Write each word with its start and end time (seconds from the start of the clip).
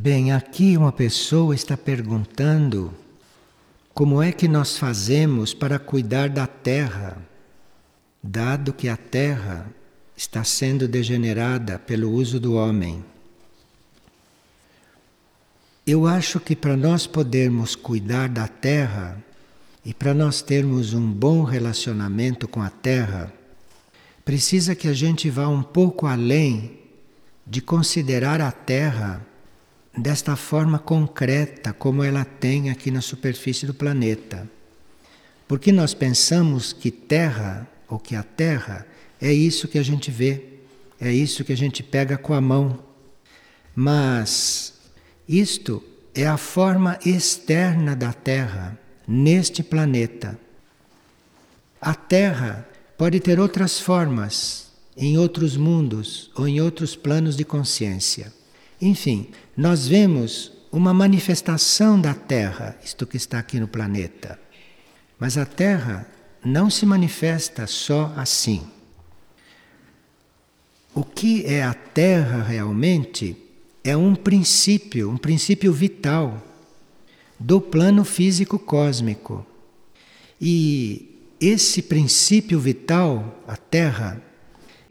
Bem, 0.00 0.30
aqui 0.30 0.76
uma 0.76 0.92
pessoa 0.92 1.56
está 1.56 1.76
perguntando 1.76 2.94
como 3.92 4.22
é 4.22 4.30
que 4.30 4.46
nós 4.46 4.78
fazemos 4.78 5.52
para 5.52 5.76
cuidar 5.76 6.28
da 6.28 6.46
terra, 6.46 7.20
dado 8.22 8.72
que 8.72 8.88
a 8.88 8.96
terra 8.96 9.66
está 10.16 10.44
sendo 10.44 10.86
degenerada 10.86 11.80
pelo 11.80 12.12
uso 12.12 12.38
do 12.38 12.54
homem. 12.54 13.04
Eu 15.84 16.06
acho 16.06 16.38
que 16.38 16.54
para 16.54 16.76
nós 16.76 17.04
podermos 17.04 17.74
cuidar 17.74 18.28
da 18.28 18.46
terra 18.46 19.20
e 19.84 19.92
para 19.92 20.14
nós 20.14 20.40
termos 20.40 20.94
um 20.94 21.10
bom 21.10 21.42
relacionamento 21.42 22.46
com 22.46 22.62
a 22.62 22.70
terra, 22.70 23.32
precisa 24.24 24.76
que 24.76 24.86
a 24.86 24.94
gente 24.94 25.28
vá 25.28 25.48
um 25.48 25.64
pouco 25.64 26.06
além 26.06 26.78
de 27.44 27.60
considerar 27.60 28.40
a 28.40 28.52
terra 28.52 29.26
desta 29.96 30.36
forma 30.36 30.78
concreta 30.78 31.72
como 31.72 32.02
ela 32.02 32.24
tem 32.24 32.70
aqui 32.70 32.90
na 32.90 33.00
superfície 33.00 33.66
do 33.66 33.74
planeta. 33.74 34.48
Porque 35.46 35.72
nós 35.72 35.94
pensamos 35.94 36.72
que 36.72 36.90
terra, 36.90 37.66
ou 37.88 37.98
que 37.98 38.14
a 38.14 38.22
terra, 38.22 38.86
é 39.20 39.32
isso 39.32 39.66
que 39.66 39.78
a 39.78 39.82
gente 39.82 40.10
vê, 40.10 40.44
é 41.00 41.12
isso 41.12 41.44
que 41.44 41.52
a 41.52 41.56
gente 41.56 41.82
pega 41.82 42.18
com 42.18 42.34
a 42.34 42.40
mão. 42.40 42.78
Mas 43.74 44.74
isto 45.28 45.82
é 46.14 46.26
a 46.26 46.36
forma 46.36 46.98
externa 47.04 47.94
da 47.94 48.12
terra 48.12 48.78
neste 49.06 49.62
planeta. 49.62 50.38
A 51.80 51.94
terra 51.94 52.68
pode 52.96 53.20
ter 53.20 53.38
outras 53.38 53.78
formas 53.78 54.68
em 54.96 55.16
outros 55.16 55.56
mundos 55.56 56.30
ou 56.34 56.48
em 56.48 56.60
outros 56.60 56.96
planos 56.96 57.36
de 57.36 57.44
consciência. 57.44 58.32
Enfim, 58.82 59.28
nós 59.58 59.88
vemos 59.88 60.52
uma 60.70 60.94
manifestação 60.94 62.00
da 62.00 62.14
Terra, 62.14 62.78
isto 62.84 63.04
que 63.04 63.16
está 63.16 63.40
aqui 63.40 63.58
no 63.58 63.66
planeta. 63.66 64.38
Mas 65.18 65.36
a 65.36 65.44
Terra 65.44 66.06
não 66.44 66.70
se 66.70 66.86
manifesta 66.86 67.66
só 67.66 68.14
assim. 68.16 68.62
O 70.94 71.02
que 71.02 71.44
é 71.44 71.64
a 71.64 71.74
Terra 71.74 72.40
realmente 72.40 73.36
é 73.82 73.96
um 73.96 74.14
princípio, 74.14 75.10
um 75.10 75.16
princípio 75.16 75.72
vital 75.72 76.40
do 77.36 77.60
plano 77.60 78.04
físico 78.04 78.60
cósmico. 78.60 79.44
E 80.40 81.34
esse 81.40 81.82
princípio 81.82 82.60
vital, 82.60 83.42
a 83.48 83.56
Terra, 83.56 84.22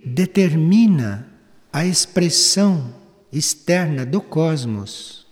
determina 0.03 1.25
a 1.71 1.85
expressão 1.85 3.06
externa 3.31 4.05
do 4.05 4.21
cosmos. 4.21 5.25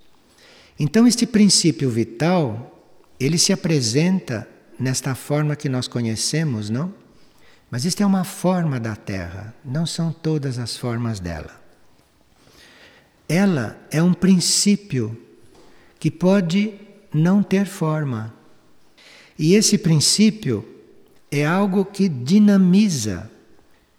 Então 0.80 1.08
este 1.08 1.26
princípio 1.26 1.90
vital, 1.90 2.84
ele 3.20 3.38
se 3.38 3.54
apresenta 3.54 4.48
nesta 4.80 5.16
forma 5.16 5.56
que 5.56 5.70
nós 5.70 5.88
conhecemos, 5.88 6.70
não? 6.70 6.94
Mas 7.72 7.86
isto 7.86 8.04
é 8.04 8.06
uma 8.06 8.24
forma 8.24 8.80
da 8.80 8.96
Terra, 8.96 9.54
não 9.64 9.86
são 9.86 10.12
todas 10.12 10.60
as 10.60 10.78
formas 10.78 11.20
dela. 11.20 11.62
Ela 13.28 13.80
é 13.90 14.04
um 14.04 14.14
princípio 14.14 15.20
que 16.00 16.12
pode 16.12 16.74
não 17.14 17.42
ter 17.42 17.66
forma. 17.66 18.34
E 19.40 19.56
esse 19.56 19.78
princípio 19.78 20.66
é 21.32 21.46
algo 21.46 21.84
que 21.84 22.08
dinamiza 22.08 23.32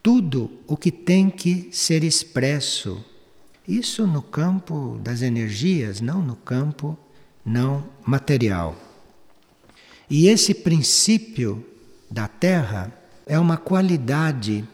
tudo 0.03 0.51
o 0.67 0.77
que 0.77 0.93
tem 0.93 1.29
que 1.29 1.69
ser 1.73 2.05
expresso 2.05 3.05
isso 3.67 4.07
no 4.07 4.23
campo 4.23 4.99
das 5.03 5.23
energias, 5.23 6.01
não 6.01 6.23
no 6.23 6.37
campo 6.37 6.97
não 7.45 7.85
material. 8.05 8.77
E 10.09 10.29
esse 10.29 10.55
princípio 10.55 11.65
da 12.11 12.29
Terra 12.29 12.93
é 13.27 13.39
uma 13.39 13.57
qualidade 13.57 14.65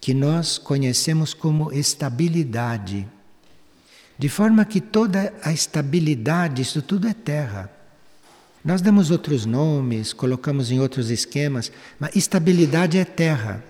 que 0.00 0.14
nós 0.14 0.58
conhecemos 0.58 1.32
como 1.32 1.72
estabilidade. 1.72 3.06
De 4.18 4.28
forma 4.28 4.64
que 4.64 4.80
toda 4.80 5.32
a 5.42 5.52
estabilidade, 5.52 6.62
isso 6.62 6.82
tudo 6.82 7.06
é 7.06 7.14
terra. 7.14 7.70
Nós 8.64 8.80
damos 8.80 9.10
outros 9.10 9.44
nomes, 9.44 10.12
colocamos 10.12 10.70
em 10.70 10.80
outros 10.80 11.10
esquemas, 11.10 11.70
mas 11.98 12.14
estabilidade 12.14 12.98
é 12.98 13.04
terra. 13.04 13.64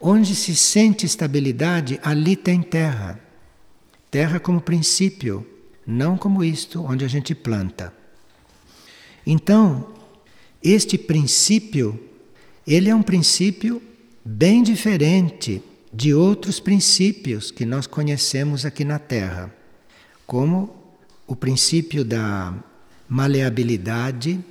Onde 0.00 0.34
se 0.34 0.54
sente 0.56 1.06
estabilidade, 1.06 2.00
ali 2.02 2.36
tem 2.36 2.62
terra. 2.62 3.20
Terra 4.12 4.38
como 4.38 4.60
princípio, 4.60 5.44
não 5.86 6.18
como 6.18 6.44
isto 6.44 6.84
onde 6.84 7.02
a 7.02 7.08
gente 7.08 7.34
planta. 7.34 7.94
Então, 9.26 9.88
este 10.62 10.98
princípio, 10.98 11.98
ele 12.66 12.90
é 12.90 12.94
um 12.94 13.02
princípio 13.02 13.80
bem 14.22 14.62
diferente 14.62 15.62
de 15.90 16.12
outros 16.12 16.60
princípios 16.60 17.50
que 17.50 17.64
nós 17.64 17.86
conhecemos 17.86 18.66
aqui 18.66 18.84
na 18.84 18.98
Terra, 18.98 19.50
como 20.26 20.76
o 21.26 21.34
princípio 21.34 22.04
da 22.04 22.54
maleabilidade, 23.08 24.44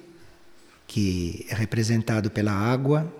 que 0.87 1.45
é 1.47 1.53
representado 1.53 2.31
pela 2.31 2.51
água, 2.51 3.13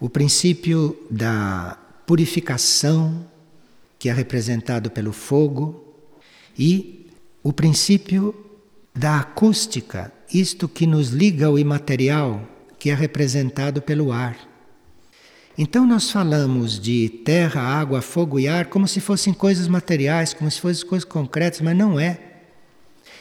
o 0.00 0.08
princípio 0.08 0.96
da 1.10 1.78
purificação, 2.06 3.30
que 4.02 4.08
é 4.08 4.12
representado 4.12 4.90
pelo 4.90 5.12
fogo, 5.12 5.94
e 6.58 7.06
o 7.40 7.52
princípio 7.52 8.34
da 8.92 9.20
acústica, 9.20 10.12
isto 10.34 10.68
que 10.68 10.88
nos 10.88 11.10
liga 11.10 11.46
ao 11.46 11.56
imaterial, 11.56 12.44
que 12.80 12.90
é 12.90 12.94
representado 12.94 13.80
pelo 13.80 14.10
ar. 14.10 14.36
Então 15.56 15.86
nós 15.86 16.10
falamos 16.10 16.80
de 16.80 17.08
terra, 17.24 17.60
água, 17.60 18.02
fogo 18.02 18.40
e 18.40 18.48
ar 18.48 18.66
como 18.66 18.88
se 18.88 18.98
fossem 18.98 19.32
coisas 19.32 19.68
materiais, 19.68 20.34
como 20.34 20.50
se 20.50 20.60
fossem 20.60 20.84
coisas 20.84 21.08
concretas, 21.08 21.60
mas 21.60 21.76
não 21.76 22.00
é. 22.00 22.18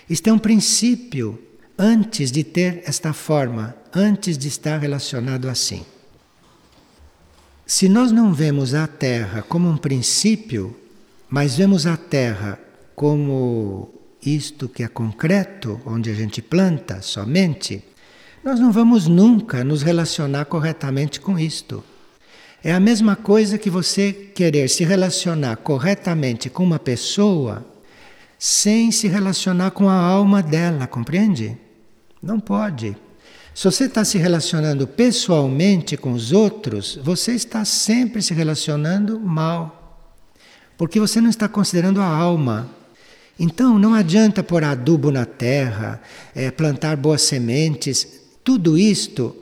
Isto 0.10 0.32
é 0.32 0.34
um 0.34 0.40
princípio 0.40 1.40
antes 1.78 2.32
de 2.32 2.44
ter 2.44 2.82
esta 2.88 3.14
forma, 3.14 3.76
antes 3.94 4.36
de 4.36 4.48
estar 4.48 4.80
relacionado 4.80 5.48
assim. 5.48 5.86
Se 7.74 7.88
nós 7.88 8.12
não 8.12 8.34
vemos 8.34 8.74
a 8.74 8.86
Terra 8.86 9.42
como 9.48 9.70
um 9.70 9.78
princípio, 9.78 10.76
mas 11.30 11.56
vemos 11.56 11.88
a 11.88 11.96
Terra 11.96 12.60
como 12.94 13.90
isto 14.22 14.68
que 14.68 14.84
é 14.84 14.90
concreto, 14.90 15.80
onde 15.86 16.10
a 16.10 16.14
gente 16.14 16.42
planta 16.42 17.02
somente, 17.02 17.82
nós 18.44 18.60
não 18.60 18.74
vamos 18.74 19.08
nunca 19.08 19.64
nos 19.64 19.84
relacionar 19.84 20.44
corretamente 20.46 21.22
com 21.22 21.40
isto. 21.40 21.82
É 22.62 22.74
a 22.74 22.80
mesma 22.80 23.16
coisa 23.16 23.58
que 23.58 23.70
você 23.70 24.12
querer 24.12 24.68
se 24.68 24.84
relacionar 24.84 25.56
corretamente 25.56 26.50
com 26.50 26.66
uma 26.66 26.78
pessoa 26.78 27.66
sem 28.38 28.92
se 28.92 29.08
relacionar 29.08 29.72
com 29.72 29.88
a 29.88 29.96
alma 29.96 30.44
dela, 30.44 30.88
compreende? 30.88 31.58
Não 32.22 32.38
pode. 32.38 32.98
Se 33.54 33.66
você 33.66 33.84
está 33.84 34.06
se 34.06 34.18
relacionando 34.18 34.88
pessoalmente 34.88 35.98
com 35.98 36.14
os 36.14 36.32
outros, 36.32 36.98
você 37.04 37.34
está 37.34 37.66
sempre 37.66 38.22
se 38.22 38.34
relacionando 38.34 39.20
mal, 39.20 40.08
porque 40.78 41.00
você 41.00 41.20
não 41.20 41.30
está 41.30 41.50
considerando 41.50 42.02
a 42.02 42.06
alma. 42.06 42.70
Então 43.38 43.78
não 43.78 43.94
adianta 43.94 44.42
pôr 44.42 44.64
adubo 44.64 45.12
na 45.12 45.26
terra, 45.26 46.02
é, 46.34 46.50
plantar 46.50 46.96
boas 46.96 47.24
sementes, 47.24 48.22
tudo 48.44 48.78
isto 48.78 49.36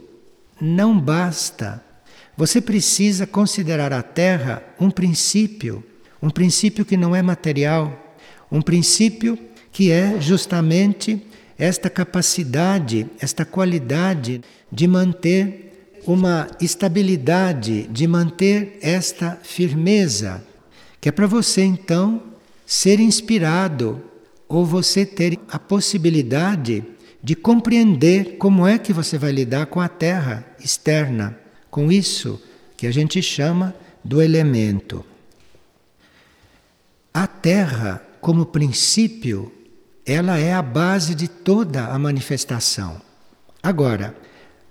não 0.60 1.00
basta. 1.00 1.84
Você 2.36 2.60
precisa 2.60 3.28
considerar 3.28 3.94
a 3.94 4.02
terra 4.02 4.64
um 4.80 4.90
princípio, 4.90 5.84
um 6.22 6.30
princípio 6.30 6.84
que 6.84 6.98
não 6.98 7.16
é 7.16 7.22
material, 7.22 8.16
um 8.52 8.62
princípio 8.62 9.38
que 9.72 9.92
é 9.92 10.20
justamente 10.20 11.22
esta 11.60 11.90
capacidade, 11.90 13.06
esta 13.20 13.44
qualidade 13.44 14.42
de 14.72 14.88
manter 14.88 16.00
uma 16.08 16.48
estabilidade, 16.62 17.84
de 17.88 18.08
manter 18.08 18.80
esta 18.82 19.38
firmeza, 19.44 20.42
que 21.02 21.10
é 21.10 21.12
para 21.12 21.28
você 21.28 21.62
então 21.62 22.24
ser 22.66 23.02
inspirado 23.02 24.02
ou 24.48 24.66
você 24.66 25.06
ter 25.06 25.38
a 25.50 25.60
possibilidade 25.60 26.84
de 27.22 27.36
compreender 27.36 28.38
como 28.38 28.66
é 28.66 28.80
que 28.80 28.94
você 28.94 29.18
vai 29.18 29.34
lidar 29.34 29.66
com 29.66 29.82
a 29.82 29.90
terra 29.90 30.46
externa, 30.64 31.38
com 31.70 31.92
isso 31.92 32.42
que 32.78 32.88
a 32.88 32.92
gente 32.92 33.22
chama 33.22 33.76
do 34.04 34.22
elemento. 34.22 35.06
A 37.14 37.28
terra, 37.28 38.02
como 38.22 38.46
princípio, 38.46 39.52
ela 40.12 40.40
é 40.40 40.54
a 40.54 40.62
base 40.62 41.14
de 41.14 41.28
toda 41.28 41.86
a 41.86 42.00
manifestação. 42.00 43.00
Agora, 43.62 44.16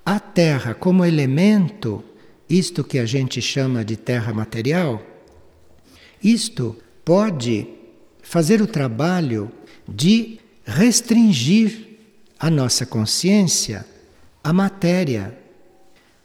a 0.05 0.19
terra 0.19 0.75
como 0.75 1.05
elemento, 1.05 2.02
isto 2.50 2.82
que 2.82 2.99
a 2.99 3.06
gente 3.06 3.40
chama 3.40 3.85
de 3.85 3.96
terra 3.96 4.35
material, 4.35 5.00
isto 6.20 6.76
pode 7.05 7.69
fazer 8.20 8.61
o 8.61 8.67
trabalho 8.67 9.49
de 9.87 10.40
restringir 10.64 11.87
a 12.37 12.50
nossa 12.50 12.85
consciência 12.85 13.87
à 14.43 14.52
matéria. 14.52 15.38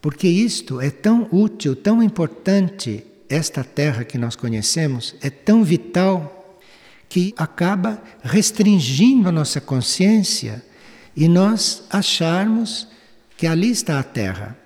Porque 0.01 0.27
isto 0.27 0.81
é 0.81 0.89
tão 0.89 1.27
útil, 1.31 1.75
tão 1.75 2.01
importante, 2.01 3.05
esta 3.29 3.63
terra 3.63 4.03
que 4.03 4.17
nós 4.17 4.35
conhecemos, 4.35 5.13
é 5.21 5.29
tão 5.29 5.63
vital 5.63 6.42
que 7.13 7.31
acaba 7.37 8.01
restringindo 8.23 9.29
a 9.29 9.31
nossa 9.31 9.61
consciência 9.61 10.65
e 11.15 11.27
nós 11.27 11.83
acharmos 11.91 12.87
que 13.37 13.45
ali 13.45 13.69
está 13.69 13.99
a 13.99 14.03
terra 14.03 14.57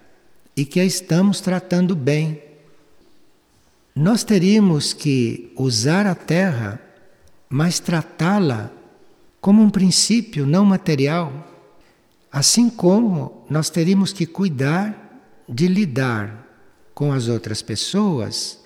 e 0.56 0.64
que 0.64 0.80
a 0.80 0.86
estamos 0.86 1.42
tratando 1.42 1.94
bem. 1.94 2.42
Nós 3.94 4.24
teríamos 4.24 4.94
que 4.94 5.52
usar 5.58 6.08
a 6.08 6.16
terra, 6.16 6.80
mas 7.50 7.82
tratá-la 7.82 8.72
como 9.42 9.62
um 9.62 9.70
princípio 9.70 10.46
não 10.46 10.64
material, 10.64 11.54
assim 12.32 12.70
como 12.70 13.46
nós 13.50 13.70
teríamos 13.70 14.14
que 14.14 14.26
cuidar 14.26 15.22
de 15.50 15.68
lidar 15.68 16.48
com 16.94 17.12
as 17.12 17.28
outras 17.28 17.62
pessoas, 17.62 18.64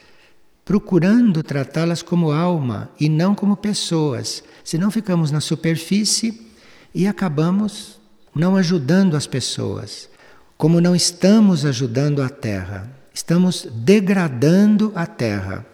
procurando 0.71 1.43
tratá-las 1.43 2.01
como 2.01 2.31
alma 2.31 2.89
e 2.97 3.09
não 3.09 3.35
como 3.35 3.57
pessoas, 3.57 4.41
senão 4.63 4.89
ficamos 4.89 5.29
na 5.29 5.41
superfície 5.41 6.47
e 6.95 7.05
acabamos 7.05 7.99
não 8.33 8.55
ajudando 8.55 9.17
as 9.17 9.27
pessoas, 9.27 10.09
como 10.57 10.79
não 10.79 10.95
estamos 10.95 11.65
ajudando 11.65 12.21
a 12.21 12.29
Terra, 12.29 12.89
estamos 13.13 13.67
degradando 13.69 14.93
a 14.95 15.05
Terra 15.05 15.65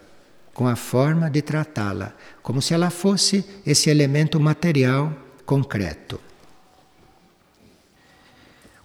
com 0.51 0.67
a 0.67 0.75
forma 0.75 1.29
de 1.29 1.43
tratá-la, 1.43 2.15
como 2.41 2.59
se 2.59 2.73
ela 2.73 2.89
fosse 2.89 3.45
esse 3.63 3.91
elemento 3.91 4.39
material 4.39 5.15
concreto. 5.45 6.19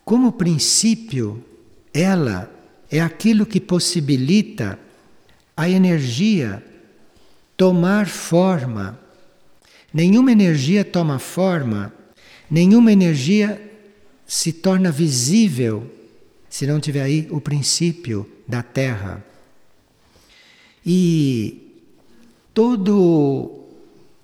Como 0.04 0.32
princípio, 0.32 1.42
ela 1.90 2.52
é 2.90 3.00
aquilo 3.00 3.46
que 3.46 3.58
possibilita 3.58 4.78
a 5.62 5.70
energia 5.70 6.60
tomar 7.56 8.08
forma. 8.08 8.98
Nenhuma 9.94 10.32
energia 10.32 10.84
toma 10.84 11.20
forma, 11.20 11.94
nenhuma 12.50 12.90
energia 12.90 13.62
se 14.26 14.52
torna 14.52 14.90
visível 14.90 15.88
se 16.50 16.66
não 16.66 16.80
tiver 16.80 17.02
aí 17.02 17.28
o 17.30 17.40
princípio 17.40 18.28
da 18.48 18.60
Terra. 18.60 19.24
E 20.84 21.80
todo 22.52 22.98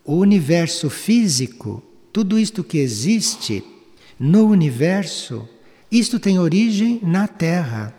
o 0.04 0.16
universo 0.16 0.90
físico, 0.90 1.80
tudo 2.12 2.36
isto 2.36 2.64
que 2.64 2.78
existe 2.78 3.62
no 4.18 4.48
universo, 4.48 5.48
isto 5.88 6.18
tem 6.18 6.40
origem 6.40 6.98
na 7.00 7.28
Terra. 7.28 7.94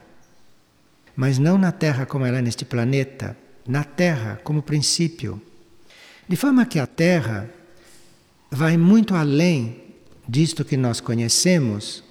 Mas 1.19 1.37
não 1.37 1.57
na 1.57 1.69
Terra 1.73 2.05
como 2.05 2.25
ela 2.25 2.37
é 2.37 2.41
neste 2.41 2.63
planeta, 2.63 3.35
na 3.67 3.83
Terra 3.83 4.39
como 4.41 4.61
princípio. 4.61 5.41
De 6.29 6.37
forma 6.37 6.65
que 6.65 6.79
a 6.79 6.87
Terra 6.87 7.49
vai 8.49 8.77
muito 8.77 9.13
além 9.13 9.83
disto 10.25 10.63
que 10.63 10.77
nós 10.77 11.01
conhecemos 11.01 12.05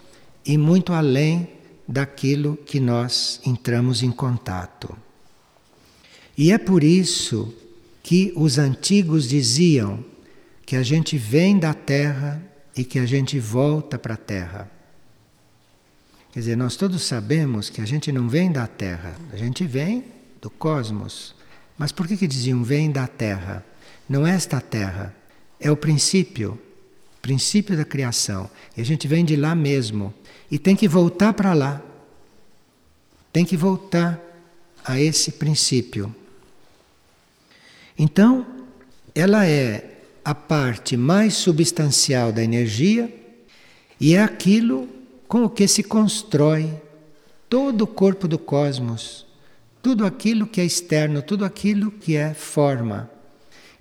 e 0.45 0.59
muito 0.59 0.93
além 0.93 1.49
daquilo 1.89 2.55
que 2.55 2.79
nós 2.79 3.41
entramos 3.47 4.03
em 4.03 4.11
contato. 4.11 4.95
E 6.37 6.53
é 6.53 6.59
por 6.59 6.85
isso 6.85 7.55
que 8.03 8.31
os 8.37 8.59
antigos 8.59 9.27
diziam 9.27 10.05
que 10.67 10.77
a 10.77 10.83
gente 10.83 11.17
vem 11.17 11.59
da 11.59 11.73
terra 11.73 12.43
e 12.77 12.85
que 12.85 12.99
a 12.99 13.07
gente 13.07 13.41
volta 13.41 13.99
para 13.99 14.13
a 14.13 14.19
terra. 14.19 14.78
Quer 16.39 16.43
dizer, 16.43 16.57
nós 16.57 16.77
todos 16.77 17.03
sabemos 17.03 17.69
que 17.69 17.81
a 17.81 17.85
gente 17.85 18.13
não 18.13 18.29
vem 18.29 18.53
da 18.53 18.65
terra, 18.65 19.17
a 19.33 19.37
gente 19.37 19.67
vem 19.67 20.05
do 20.41 20.49
cosmos. 20.49 21.35
Mas 21.77 21.91
por 21.91 22.07
que, 22.07 22.17
que 22.17 22.29
diziam 22.29 22.63
vem 22.63 22.93
da 22.93 23.09
terra? 23.09 23.67
Não 24.09 24.25
é 24.25 24.37
esta 24.37 24.61
terra, 24.61 25.13
é 25.59 25.69
o 25.69 25.77
princípio, 25.77 26.57
princípio 27.21 27.77
da 27.77 27.85
criação. 27.85 28.49
E 28.77 28.81
a 28.81 28.85
gente 28.85 29.09
vem 29.09 29.25
de 29.25 29.35
lá 29.35 29.53
mesmo 29.53 30.15
e 30.49 30.61
tem 30.61 30.77
que 30.77 30.87
voltar 30.87 31.33
para 31.33 31.53
lá. 31.55 31.83
Tem 33.33 33.45
que 33.45 33.57
voltar 33.57 34.21
a 34.85 35.01
esse 35.01 35.33
princípio. 35.33 36.15
Então, 37.99 38.47
ela 39.13 39.45
é 39.45 40.03
a 40.25 40.37
parte 40.37 40.97
mais 40.97 41.35
substancial 41.35 42.31
da 42.31 42.45
energia 42.45 43.13
e 44.01 44.15
é 44.15 44.23
aquilo 44.23 44.98
com 45.29 45.45
o 45.45 45.51
que 45.51 45.69
se 45.69 45.83
constrói 45.83 46.81
todo 47.49 47.83
o 47.83 47.87
corpo 47.87 48.27
do 48.27 48.39
cosmos, 48.39 49.27
tudo 49.83 50.05
aquilo 50.05 50.47
que 50.47 50.61
é 50.61 50.65
externo, 50.65 51.23
tudo 51.23 51.45
aquilo 51.45 51.91
que 51.91 52.17
é 52.17 52.35
forma. 52.35 53.11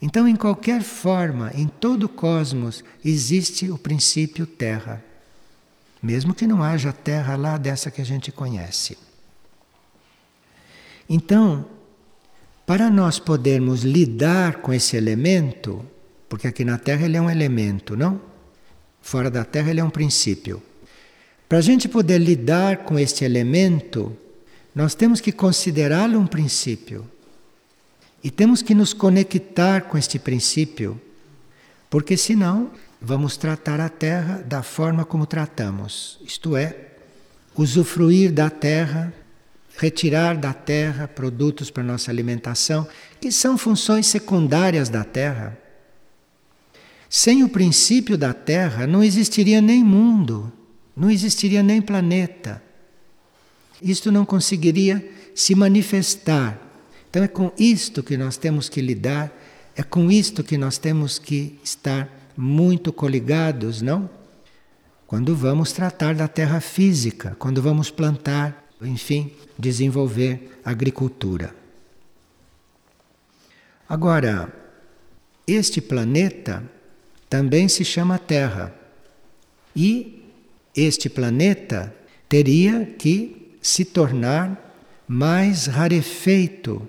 Então, 0.02 0.28
em 0.28 0.36
qualquer 0.36 0.84
forma, 0.84 1.52
em 1.56 1.68
todo 1.68 2.04
o 2.04 2.10
cosmos, 2.10 2.84
existe 3.04 3.72
o 3.72 3.78
princípio 3.78 4.46
terra, 4.46 5.04
mesmo 6.04 6.34
que 6.34 6.46
não 6.46 6.62
haja 6.62 6.94
terra 6.94 7.36
lá 7.36 7.58
dessa 7.58 7.90
que 7.90 8.02
a 8.02 8.06
gente 8.06 8.32
conhece. 8.32 8.98
Então, 11.10 11.66
para 12.66 12.90
nós 12.90 13.18
podermos 13.18 13.84
lidar 13.84 14.58
com 14.58 14.74
esse 14.74 14.98
elemento, 14.98 15.86
porque 16.28 16.48
aqui 16.48 16.66
na 16.66 16.78
Terra 16.78 17.06
ele 17.06 17.16
é 17.16 17.22
um 17.22 17.30
elemento, 17.30 17.96
não? 17.96 18.22
Fora 19.02 19.32
da 19.32 19.46
Terra 19.46 19.72
ele 19.72 19.80
é 19.80 19.84
um 19.84 19.90
princípio. 19.90 20.62
Para 21.48 21.60
a 21.60 21.62
gente 21.62 21.88
poder 21.88 22.20
lidar 22.20 22.78
com 22.78 23.00
este 23.00 23.24
elemento, 23.24 24.16
nós 24.76 24.94
temos 24.94 25.22
que 25.22 25.32
considerá-lo 25.32 26.20
um 26.20 26.28
princípio. 26.28 27.10
E 28.24 28.30
temos 28.30 28.62
que 28.62 28.76
nos 28.76 28.94
conectar 28.94 29.82
com 29.82 29.98
este 29.98 30.20
princípio, 30.20 31.00
porque 31.90 32.18
senão 32.18 32.72
vamos 33.02 33.38
tratar 33.38 33.80
a 33.80 33.90
Terra 33.90 34.44
da 34.46 34.62
forma 34.64 35.06
como 35.06 35.26
tratamos, 35.26 36.20
isto 36.26 36.58
é, 36.58 36.76
usufruir 37.56 38.34
da 38.34 38.50
Terra 38.50 39.14
retirar 39.78 40.36
da 40.36 40.54
terra 40.54 41.08
produtos 41.08 41.70
para 41.70 41.84
nossa 41.84 42.10
alimentação, 42.10 42.88
que 43.21 43.31
são 43.31 43.57
funções 43.57 44.07
secundárias 44.07 44.90
da 44.90 45.04
terra. 45.04 45.57
Sem 47.10 47.44
o 47.44 47.50
princípio 47.50 48.18
da 48.18 48.33
terra 48.33 48.88
não 48.88 49.04
existiria 49.04 49.62
nem 49.62 49.83
mundo, 49.83 50.52
não 50.97 51.09
existiria 51.11 51.61
nem 51.61 51.81
planeta. 51.81 52.61
Isto 53.81 54.11
não 54.11 54.25
conseguiria 54.25 55.07
se 55.35 55.54
manifestar. 55.54 56.59
Então 57.09 57.23
é 57.23 57.27
com 57.27 57.51
isto 57.57 58.01
que 58.01 58.18
nós 58.18 58.35
temos 58.35 58.68
que 58.68 58.81
lidar, 58.81 59.31
é 59.75 59.83
com 59.83 60.11
isto 60.11 60.44
que 60.44 60.57
nós 60.57 60.77
temos 60.77 61.19
que 61.19 61.59
estar 61.63 62.09
muito 62.35 62.92
coligados, 62.92 63.81
não? 63.81 64.09
Quando 65.06 65.35
vamos 65.35 65.71
tratar 65.71 66.16
da 66.16 66.27
terra 66.27 66.59
física, 66.59 67.35
quando 67.39 67.61
vamos 67.61 67.89
plantar 67.92 68.68
enfim, 68.81 69.31
desenvolver 69.57 70.59
agricultura. 70.63 71.56
Agora, 73.89 74.54
este 75.47 75.81
planeta 75.81 76.63
também 77.30 77.68
se 77.68 77.83
chama 77.83 78.19
Terra. 78.19 78.73
E 79.75 80.27
este 80.78 81.10
planeta 81.10 81.94
teria 82.30 82.86
que 82.98 83.57
se 83.62 83.84
tornar 83.84 84.64
mais 85.07 85.66
rarefeito, 85.66 86.88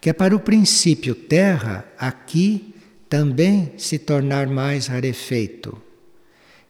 que 0.00 0.08
é 0.08 0.12
para 0.12 0.34
o 0.34 0.40
princípio 0.40 1.14
Terra 1.14 1.86
aqui 1.98 2.74
também 3.08 3.72
se 3.76 3.98
tornar 3.98 4.46
mais 4.46 4.86
rarefeito. 4.86 5.80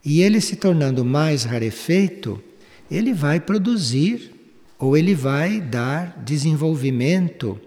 E 0.05 0.23
ele 0.23 0.41
se 0.41 0.57
tornando 0.57 1.05
mais 1.05 1.45
rarefeito, 1.45 2.43
ele 2.91 3.13
vai 3.13 3.39
produzir 3.39 4.33
ou 4.79 4.97
ele 4.97 5.15
vai 5.15 5.61
dar 5.61 6.23
desenvolvimento 6.25 7.61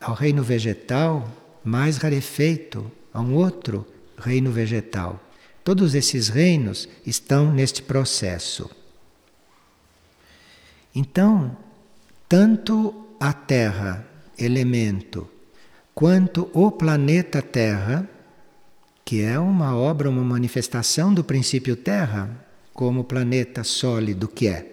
ao 0.00 0.14
reino 0.14 0.42
vegetal 0.42 1.30
mais 1.64 1.96
rarefeito, 1.96 2.90
a 3.12 3.20
um 3.20 3.34
outro 3.34 3.86
reino 4.18 4.50
vegetal. 4.50 5.23
Todos 5.64 5.94
esses 5.94 6.28
reinos 6.28 6.86
estão 7.06 7.50
neste 7.50 7.82
processo. 7.82 8.70
Então, 10.94 11.56
tanto 12.28 12.94
a 13.18 13.32
Terra, 13.32 14.06
elemento, 14.38 15.26
quanto 15.94 16.50
o 16.52 16.70
planeta 16.70 17.40
Terra, 17.40 18.08
que 19.04 19.22
é 19.22 19.38
uma 19.38 19.74
obra, 19.74 20.10
uma 20.10 20.22
manifestação 20.22 21.12
do 21.14 21.24
princípio 21.24 21.76
Terra, 21.76 22.30
como 22.74 23.04
planeta 23.04 23.64
sólido 23.64 24.28
que 24.28 24.48
é. 24.48 24.72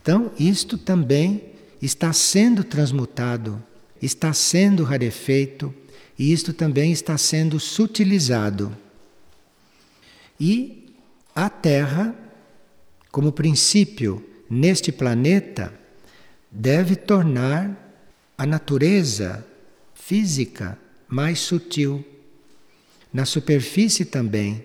Então, 0.00 0.30
isto 0.38 0.78
também 0.78 1.52
está 1.82 2.12
sendo 2.12 2.62
transmutado, 2.62 3.62
está 4.00 4.32
sendo 4.32 4.84
rarefeito, 4.84 5.74
e 6.18 6.32
isto 6.32 6.52
também 6.52 6.92
está 6.92 7.18
sendo 7.18 7.58
sutilizado. 7.58 8.76
E 10.40 10.94
a 11.34 11.48
Terra, 11.48 12.14
como 13.10 13.32
princípio 13.32 14.24
neste 14.48 14.92
planeta, 14.92 15.72
deve 16.50 16.96
tornar 16.96 17.76
a 18.36 18.46
natureza 18.46 19.44
física 19.94 20.78
mais 21.08 21.40
sutil. 21.40 22.04
Na 23.12 23.24
superfície 23.24 24.04
também. 24.04 24.64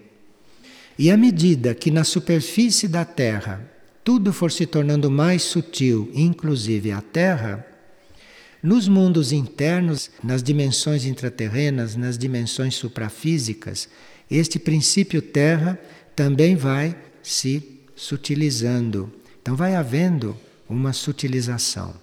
E 0.97 1.09
à 1.09 1.17
medida 1.17 1.73
que 1.73 1.89
na 1.89 2.03
superfície 2.03 2.87
da 2.87 3.03
Terra 3.03 3.73
tudo 4.03 4.33
for 4.33 4.51
se 4.51 4.65
tornando 4.65 5.09
mais 5.09 5.43
sutil, 5.43 6.11
inclusive 6.13 6.91
a 6.91 7.01
Terra, 7.01 7.65
nos 8.61 8.87
mundos 8.87 9.31
internos, 9.31 10.11
nas 10.21 10.43
dimensões 10.43 11.05
intraterrenas, 11.05 11.95
nas 11.95 12.17
dimensões 12.17 12.75
suprafísicas, 12.75 13.87
este 14.37 14.57
princípio 14.57 15.21
Terra 15.21 15.79
também 16.15 16.55
vai 16.55 16.95
se 17.21 17.81
sutilizando. 17.95 19.11
Então 19.41 19.55
vai 19.55 19.75
havendo 19.75 20.35
uma 20.67 20.91
sutilização. 20.91 21.93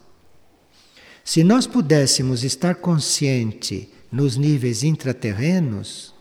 Se 1.25 1.43
nós 1.43 1.67
pudéssemos 1.67 2.45
estar 2.45 2.77
consciente 2.77 3.89
nos 4.13 4.37
níveis 4.37 4.83
intraterrenos, 4.83 6.15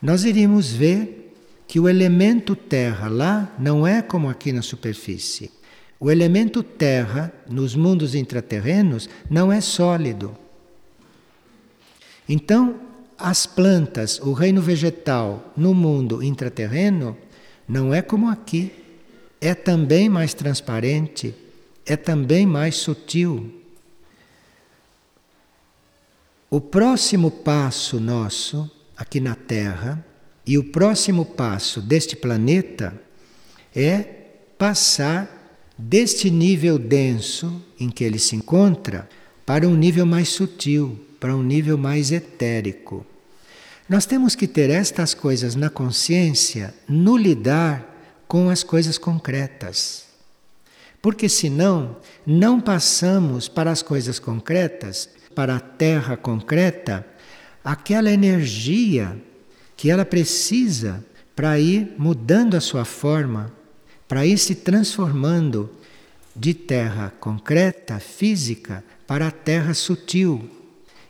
nós 0.00 0.24
iríamos 0.24 0.72
ver 0.72 1.32
que 1.66 1.78
o 1.78 1.88
elemento 1.88 2.54
terra 2.54 3.08
lá 3.08 3.54
não 3.58 3.86
é 3.86 4.02
como 4.02 4.28
aqui 4.28 4.52
na 4.52 4.62
superfície. 4.62 5.50
O 5.98 6.10
elemento 6.10 6.62
terra 6.62 7.32
nos 7.48 7.76
mundos 7.76 8.14
intraterrenos 8.14 9.08
não 9.30 9.52
é 9.52 9.60
sólido. 9.60 10.36
Então, 12.28 12.91
as 13.18 13.46
plantas, 13.46 14.18
o 14.20 14.32
reino 14.32 14.60
vegetal 14.60 15.52
no 15.56 15.74
mundo 15.74 16.22
intraterreno 16.22 17.16
não 17.68 17.94
é 17.94 18.02
como 18.02 18.28
aqui. 18.28 18.72
É 19.40 19.54
também 19.54 20.08
mais 20.08 20.34
transparente, 20.34 21.34
é 21.84 21.96
também 21.96 22.46
mais 22.46 22.76
sutil. 22.76 23.52
O 26.48 26.60
próximo 26.60 27.30
passo 27.30 27.98
nosso 27.98 28.70
aqui 28.96 29.20
na 29.20 29.34
Terra 29.34 30.04
e 30.46 30.58
o 30.58 30.64
próximo 30.64 31.24
passo 31.24 31.80
deste 31.80 32.14
planeta 32.14 32.94
é 33.74 34.00
passar 34.58 35.42
deste 35.76 36.30
nível 36.30 36.78
denso 36.78 37.60
em 37.80 37.88
que 37.88 38.04
ele 38.04 38.18
se 38.18 38.36
encontra 38.36 39.08
para 39.44 39.66
um 39.66 39.74
nível 39.74 40.06
mais 40.06 40.28
sutil, 40.28 41.00
para 41.22 41.36
um 41.36 41.42
nível 41.44 41.78
mais 41.78 42.10
etérico. 42.10 43.06
Nós 43.88 44.04
temos 44.04 44.34
que 44.34 44.48
ter 44.48 44.70
estas 44.70 45.14
coisas 45.14 45.54
na 45.54 45.70
consciência 45.70 46.74
no 46.88 47.16
lidar 47.16 47.86
com 48.26 48.50
as 48.50 48.64
coisas 48.64 48.98
concretas. 48.98 50.06
Porque 51.00 51.28
senão 51.28 51.96
não 52.26 52.60
passamos 52.60 53.46
para 53.46 53.70
as 53.70 53.82
coisas 53.82 54.18
concretas 54.18 55.08
para 55.32 55.54
a 55.54 55.60
terra 55.60 56.16
concreta 56.16 57.06
aquela 57.64 58.10
energia 58.10 59.16
que 59.76 59.92
ela 59.92 60.04
precisa 60.04 61.04
para 61.36 61.56
ir 61.56 61.94
mudando 61.96 62.56
a 62.56 62.60
sua 62.60 62.84
forma, 62.84 63.52
para 64.08 64.26
ir 64.26 64.38
se 64.38 64.56
transformando 64.56 65.70
de 66.34 66.52
terra 66.52 67.12
concreta, 67.20 68.00
física, 68.00 68.82
para 69.06 69.28
a 69.28 69.30
terra 69.30 69.72
sutil. 69.72 70.61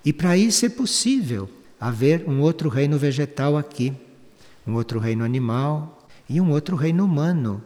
E 0.04 0.12
para 0.12 0.36
isso 0.36 0.66
é 0.66 0.68
possível 0.68 1.48
haver 1.80 2.28
um 2.28 2.40
outro 2.40 2.68
reino 2.68 2.98
vegetal 2.98 3.56
aqui, 3.56 3.92
um 4.66 4.74
outro 4.74 4.98
reino 4.98 5.24
animal 5.24 6.06
e 6.28 6.40
um 6.40 6.50
outro 6.50 6.76
reino 6.76 7.04
humano, 7.04 7.62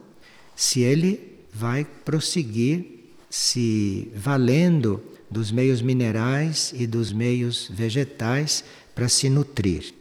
se 0.55 0.81
ele 0.81 1.39
vai 1.53 1.85
prosseguir 2.05 2.97
se 3.31 4.11
valendo 4.15 5.03
dos 5.31 5.51
meios 5.51 5.83
minerais 5.83 6.73
e 6.75 6.87
dos 6.87 7.13
meios 7.13 7.69
vegetais 7.71 8.65
para 8.95 9.09
se 9.09 9.29
nutrir. 9.29 9.93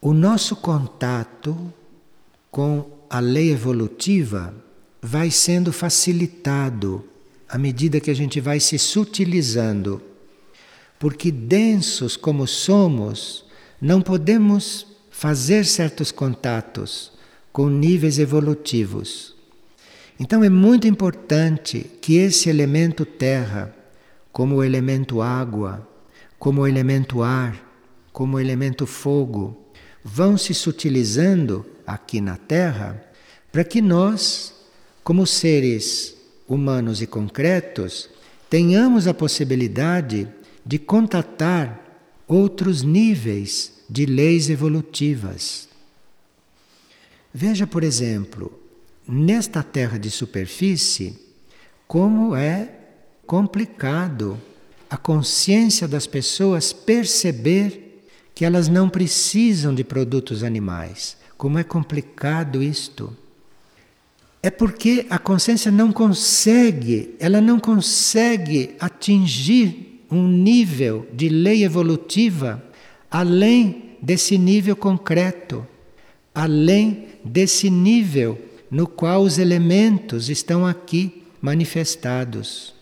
O 0.00 0.12
nosso 0.12 0.56
contato 0.56 1.72
com 2.50 2.90
a 3.08 3.20
lei 3.20 3.50
evolutiva 3.50 4.54
vai 5.02 5.30
sendo 5.30 5.72
facilitado 5.72 7.04
à 7.50 7.58
medida 7.58 8.00
que 8.00 8.10
a 8.10 8.14
gente 8.14 8.40
vai 8.40 8.60
se 8.60 8.78
sutilizando. 8.78 10.00
Porque 10.98 11.32
densos 11.32 12.16
como 12.16 12.46
somos, 12.46 13.44
não 13.80 14.00
podemos 14.00 14.86
fazer 15.10 15.64
certos 15.64 16.12
contatos 16.12 17.12
com 17.52 17.68
níveis 17.68 18.18
evolutivos. 18.18 19.34
Então 20.18 20.44
é 20.44 20.48
muito 20.48 20.86
importante 20.86 21.90
que 22.00 22.16
esse 22.16 22.48
elemento 22.48 23.04
terra, 23.04 23.74
como 24.30 24.56
o 24.56 24.64
elemento 24.64 25.20
água, 25.20 25.88
como 26.38 26.60
o 26.60 26.66
elemento 26.66 27.22
ar, 27.22 27.68
como 28.12 28.36
o 28.36 28.40
elemento 28.40 28.86
fogo, 28.86 29.72
vão 30.04 30.36
se 30.36 30.54
sutilizando 30.54 31.66
aqui 31.86 32.20
na 32.20 32.36
Terra 32.36 33.02
para 33.50 33.64
que 33.64 33.82
nós, 33.82 34.54
como 35.02 35.26
seres 35.26 36.19
humanos 36.50 37.00
e 37.00 37.06
concretos, 37.06 38.10
tenhamos 38.50 39.06
a 39.06 39.14
possibilidade 39.14 40.28
de 40.66 40.78
contatar 40.80 41.80
outros 42.26 42.82
níveis 42.82 43.72
de 43.88 44.04
leis 44.04 44.50
evolutivas. 44.50 45.68
Veja, 47.32 47.68
por 47.68 47.84
exemplo, 47.84 48.60
nesta 49.06 49.62
terra 49.62 49.96
de 49.96 50.10
superfície, 50.10 51.16
como 51.86 52.34
é 52.34 52.68
complicado 53.24 54.40
a 54.88 54.96
consciência 54.96 55.86
das 55.86 56.08
pessoas 56.08 56.72
perceber 56.72 58.02
que 58.34 58.44
elas 58.44 58.66
não 58.66 58.88
precisam 58.88 59.72
de 59.72 59.84
produtos 59.84 60.42
animais. 60.42 61.16
Como 61.36 61.58
é 61.58 61.62
complicado 61.62 62.60
isto. 62.60 63.16
É 64.42 64.50
porque 64.50 65.06
a 65.10 65.18
consciência 65.18 65.70
não 65.70 65.92
consegue, 65.92 67.14
ela 67.18 67.40
não 67.40 67.60
consegue 67.60 68.74
atingir 68.80 70.02
um 70.10 70.26
nível 70.26 71.06
de 71.12 71.28
lei 71.28 71.62
evolutiva 71.62 72.62
além 73.10 73.96
desse 74.00 74.38
nível 74.38 74.74
concreto, 74.74 75.66
além 76.34 77.08
desse 77.24 77.68
nível 77.68 78.40
no 78.70 78.86
qual 78.86 79.22
os 79.22 79.38
elementos 79.38 80.30
estão 80.30 80.66
aqui 80.66 81.22
manifestados. 81.42 82.74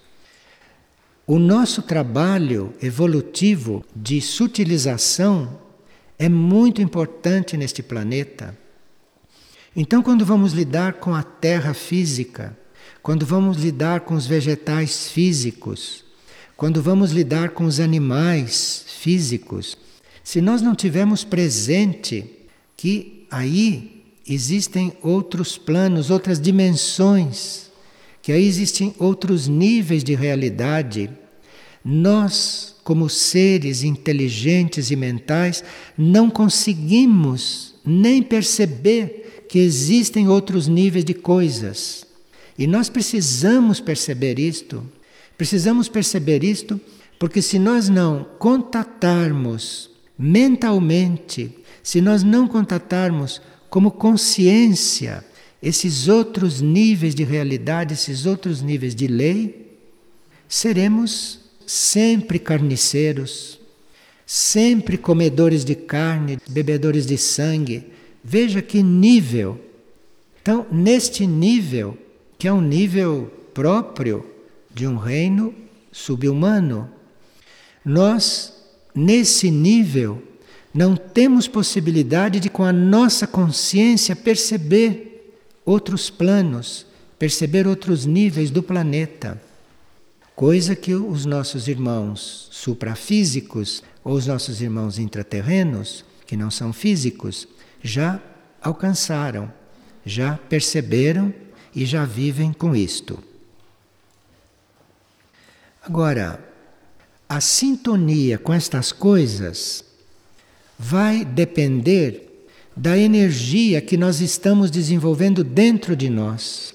O 1.27 1.39
nosso 1.39 1.83
trabalho 1.83 2.73
evolutivo 2.81 3.85
de 3.95 4.21
sutilização 4.21 5.59
é 6.19 6.29
muito 6.29 6.81
importante 6.81 7.57
neste 7.57 7.83
planeta. 7.83 8.57
Então, 9.77 10.03
quando 10.03 10.25
vamos 10.25 10.53
lidar 10.53 10.95
com 10.95 11.15
a 11.15 11.23
terra 11.23 11.75
física, 11.75 12.57
quando 13.03 13.25
vamos 13.25 13.59
lidar 13.59 14.01
com 14.01 14.15
os 14.15 14.27
vegetais 14.27 15.11
físicos, 15.11 16.05
quando 16.57 16.83
vamos 16.83 17.13
lidar 17.13 17.51
com 17.51 17.65
os 17.65 17.79
animais 17.79 18.85
físicos, 18.87 19.77
se 20.25 20.41
nós 20.41 20.61
não 20.61 20.75
tivermos 20.75 21.25
presente 21.25 22.25
que 22.77 23.27
aí 23.31 24.05
existem 24.29 24.93
outros 25.03 25.57
planos, 25.57 26.11
outras 26.11 26.41
dimensões, 26.41 27.71
que 28.21 28.33
aí 28.33 28.45
existem 28.47 28.95
outros 28.99 29.49
níveis 29.49 30.05
de 30.05 30.15
realidade. 30.15 31.09
Nós, 31.85 32.77
como 32.85 33.09
seres 33.09 33.83
inteligentes 33.83 34.91
e 34.91 34.97
mentais, 34.97 35.65
não 35.97 36.29
conseguimos 36.29 37.75
nem 37.85 38.23
perceber 38.23 39.18
que 39.49 39.59
existem 39.59 40.29
outros 40.29 40.69
níveis 40.69 41.05
de 41.05 41.15
coisas. 41.15 42.07
E 42.59 42.67
nós 42.67 42.89
precisamos 42.89 43.81
perceber 43.81 44.39
isto. 44.39 44.85
Precisamos 45.37 45.89
perceber 45.89 46.45
isto 46.45 46.81
porque 47.19 47.43
se 47.43 47.59
nós 47.59 47.89
não 47.89 48.27
contatarmos 48.39 49.91
mentalmente, 50.19 51.57
se 51.83 52.01
nós 52.01 52.23
não 52.23 52.47
contatarmos 52.47 53.41
como 53.69 53.91
consciência 53.91 55.25
esses 55.63 56.07
outros 56.07 56.61
níveis 56.61 57.15
de 57.15 57.25
realidade, 57.25 57.95
esses 57.95 58.27
outros 58.27 58.63
níveis 58.63 58.95
de 58.95 59.09
lei, 59.09 59.79
seremos 60.49 61.41
sempre 61.67 62.39
carniceiros, 62.39 63.59
sempre 64.25 64.97
comedores 64.97 65.65
de 65.65 65.75
carne, 65.75 66.39
bebedores 66.49 67.07
de 67.07 67.19
sangue. 67.19 67.87
Veja 68.23 68.61
que 68.61 68.83
nível. 68.83 69.61
Então, 70.41 70.67
neste 70.71 71.27
nível, 71.27 71.97
que 72.39 72.49
é 72.49 72.53
um 72.53 72.61
nível 72.61 73.33
próprio 73.53 74.25
de 74.73 74.87
um 74.87 74.97
reino 74.97 75.55
subhumano, 75.93 76.89
nós 77.85 78.59
nesse 78.99 79.51
nível, 79.51 80.23
não 80.75 80.97
temos 80.97 81.47
possibilidade 81.47 82.41
de, 82.41 82.51
com 82.51 82.65
a 82.65 82.73
nossa 82.73 83.27
consciência, 83.27 84.15
perceber 84.17 85.35
outros 85.65 86.11
planos, 86.11 86.85
perceber 87.19 87.67
outros 87.67 88.05
níveis 88.05 88.51
do 88.51 88.63
planeta. 88.63 89.41
Coisa 90.35 90.77
que 90.77 90.95
os 90.95 91.25
nossos 91.25 91.69
irmãos 91.69 92.49
suprafísicos 92.51 93.83
ou 94.05 94.15
os 94.15 94.27
nossos 94.27 94.61
irmãos 94.61 94.99
intraterrenos, 94.99 96.05
que 96.27 96.37
não 96.37 96.51
são 96.51 96.73
físicos, 96.73 97.49
já 97.83 98.21
alcançaram, 98.61 99.53
já 100.05 100.39
perceberam 100.49 101.33
e 101.75 101.85
já 101.85 102.05
vivem 102.05 102.53
com 102.53 102.75
isto. 102.75 103.23
Agora, 105.83 106.45
a 107.29 107.41
sintonia 107.41 108.39
com 108.39 108.53
estas 108.53 108.93
coisas 108.93 109.85
vai 110.79 111.25
depender 111.25 112.47
da 112.77 112.97
energia 112.97 113.81
que 113.81 113.97
nós 113.97 114.21
estamos 114.21 114.71
desenvolvendo 114.71 115.43
dentro 115.43 115.97
de 115.97 116.09
nós. 116.09 116.75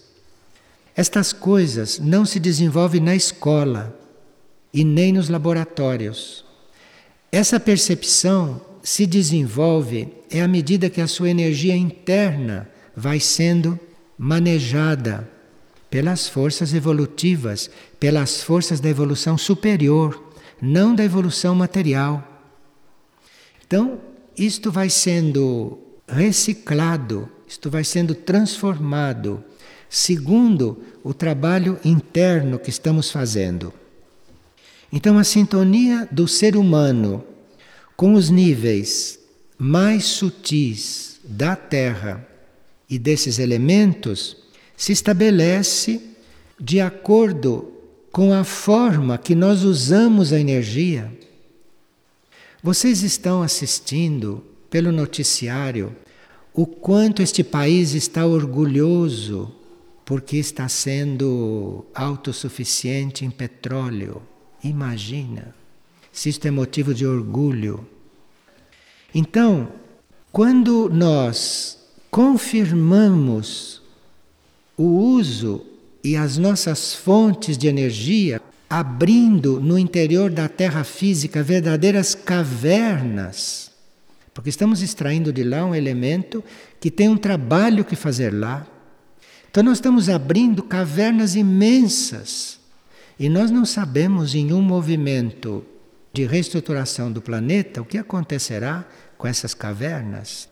Estas 0.96 1.32
coisas 1.32 1.98
não 1.98 2.26
se 2.26 2.40
desenvolvem 2.40 3.02
na 3.02 3.16
escola 3.16 3.98
e 4.74 4.84
nem 4.84 5.14
nos 5.14 5.30
laboratórios. 5.30 6.44
Essa 7.32 7.60
percepção 7.60 8.62
se 8.84 9.08
desenvolve 9.08 10.10
é 10.30 10.42
à 10.42 10.48
medida 10.48 10.90
que 10.90 11.00
a 11.00 11.08
sua 11.08 11.30
energia 11.30 11.74
interna 11.76 12.70
vai 12.94 13.18
sendo 13.18 13.80
manejada 14.18 15.30
pelas 15.90 16.28
forças 16.28 16.74
evolutivas, 16.74 17.72
pelas 17.98 18.44
forças 18.44 18.82
da 18.82 18.90
evolução 18.90 19.38
superior, 19.38 20.22
não 20.62 20.94
da 20.94 21.04
evolução 21.04 21.56
material. 21.56 22.28
Então, 23.66 24.02
isto 24.38 24.70
vai 24.70 24.90
sendo 24.90 25.80
reciclado, 26.08 27.30
isto 27.48 27.70
vai 27.70 27.84
sendo 27.84 28.14
transformado, 28.14 29.42
segundo 29.90 30.82
o 31.04 31.14
trabalho 31.14 31.80
interno 31.86 32.60
que 32.60 32.70
estamos 32.70 33.10
fazendo. 33.10 33.74
Então, 34.92 35.18
a 35.18 35.24
sintonia 35.24 36.08
do 36.12 36.28
ser 36.28 36.58
humano 36.58 37.24
com 37.96 38.14
os 38.14 38.30
níveis 38.30 39.20
mais 39.58 40.06
sutis 40.06 41.20
da 41.24 41.56
Terra 41.56 42.28
e 42.90 43.00
desses 43.00 43.40
elementos 43.40 44.38
se 44.76 44.92
estabelece 44.92 46.02
de 46.60 46.80
acordo 46.82 47.72
com 48.12 48.34
a 48.34 48.44
forma 48.44 49.18
que 49.18 49.34
nós 49.34 49.64
usamos 49.64 50.34
a 50.34 50.40
energia. 50.40 51.12
Vocês 52.62 53.04
estão 53.04 53.42
assistindo 53.42 54.44
pelo 54.70 54.92
noticiário 54.92 55.96
o 56.54 56.66
quanto 56.66 57.22
este 57.22 57.44
país 57.44 57.94
está 57.94 58.26
orgulhoso 58.26 59.54
porque 60.06 60.38
está 60.38 60.68
sendo 60.68 61.86
autossuficiente 61.96 63.26
em 63.26 63.32
petróleo. 63.32 64.22
Imagina 64.64 65.56
se 66.14 66.30
isto 66.30 66.48
é 66.48 66.52
motivo 66.52 66.94
de 66.94 67.06
orgulho. 67.08 67.86
Então, 69.14 69.68
quando 70.32 70.88
nós 70.90 71.80
confirmamos 72.12 73.82
o 74.78 74.84
uso 74.84 75.66
e 76.04 76.16
as 76.16 76.38
nossas 76.38 76.94
fontes 76.94 77.58
de 77.58 77.68
energia 77.68 78.40
abrindo 78.70 79.60
no 79.60 79.78
interior 79.78 80.30
da 80.30 80.48
Terra 80.48 80.84
física 80.84 81.42
verdadeiras 81.42 82.14
cavernas, 82.14 83.72
porque 84.34 84.50
estamos 84.50 84.82
extraindo 84.82 85.34
de 85.34 85.44
lá 85.44 85.66
um 85.66 85.76
elemento 85.76 86.44
que 86.80 86.92
tem 86.92 87.10
um 87.10 87.18
trabalho 87.18 87.86
que 87.86 87.96
fazer 87.96 88.32
lá. 88.34 88.68
Então 89.50 89.64
nós 89.64 89.78
estamos 89.78 90.10
abrindo 90.10 90.64
cavernas 90.64 91.36
imensas 91.36 92.60
e 93.20 93.30
nós 93.30 93.52
não 93.52 93.66
sabemos 93.66 94.34
em 94.34 94.52
um 94.52 94.62
movimento 94.62 95.64
de 96.14 96.26
reestruturação 96.26 97.12
do 97.12 97.22
planeta 97.22 97.82
o 97.82 97.86
que 97.86 97.98
acontecerá 97.98 98.88
com 99.18 99.28
essas 99.28 99.56
cavernas. 99.56 100.48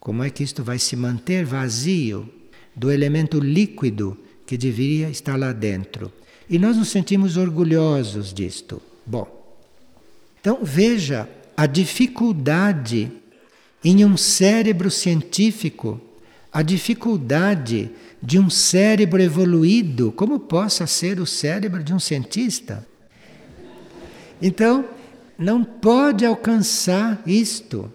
Como 0.00 0.24
é 0.24 0.30
que 0.30 0.42
isto 0.42 0.64
vai 0.64 0.80
se 0.80 0.96
manter 0.96 1.44
vazio 1.44 2.28
do 2.74 2.90
elemento 2.90 3.38
líquido 3.38 4.18
que 4.44 4.58
deveria 4.58 5.08
estar 5.08 5.38
lá 5.38 5.52
dentro? 5.52 6.12
E 6.48 6.58
nós 6.58 6.76
nos 6.76 6.88
sentimos 6.88 7.36
orgulhosos 7.36 8.34
disto. 8.34 8.82
Bom, 9.06 9.56
então 10.40 10.58
veja 10.60 11.28
a 11.56 11.66
dificuldade 11.66 13.12
em 13.84 14.04
um 14.04 14.16
cérebro 14.16 14.90
científico, 14.90 16.00
a 16.52 16.62
dificuldade 16.62 17.92
de 18.20 18.40
um 18.40 18.50
cérebro 18.50 19.22
evoluído, 19.22 20.10
como 20.12 20.40
possa 20.40 20.84
ser 20.86 21.20
o 21.20 21.26
cérebro 21.26 21.84
de 21.84 21.94
um 21.94 22.00
cientista. 22.00 22.89
Então, 24.40 24.84
não 25.38 25.64
pode 25.64 26.24
alcançar 26.24 27.22
isto 27.26 27.90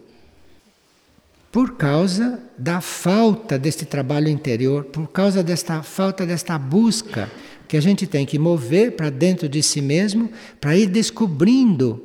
por 1.51 1.77
causa 1.77 2.39
da 2.57 2.81
falta 2.81 3.57
deste 3.57 3.85
trabalho 3.85 4.27
interior, 4.27 4.83
por 4.85 5.07
causa 5.07 5.41
desta 5.41 5.81
falta 5.81 6.25
desta 6.25 6.57
busca 6.57 7.31
que 7.67 7.77
a 7.77 7.81
gente 7.81 8.05
tem 8.05 8.25
que 8.25 8.37
mover 8.37 8.91
para 8.91 9.09
dentro 9.09 9.47
de 9.47 9.63
si 9.63 9.81
mesmo, 9.81 10.29
para 10.59 10.75
ir 10.75 10.87
descobrindo 10.87 12.03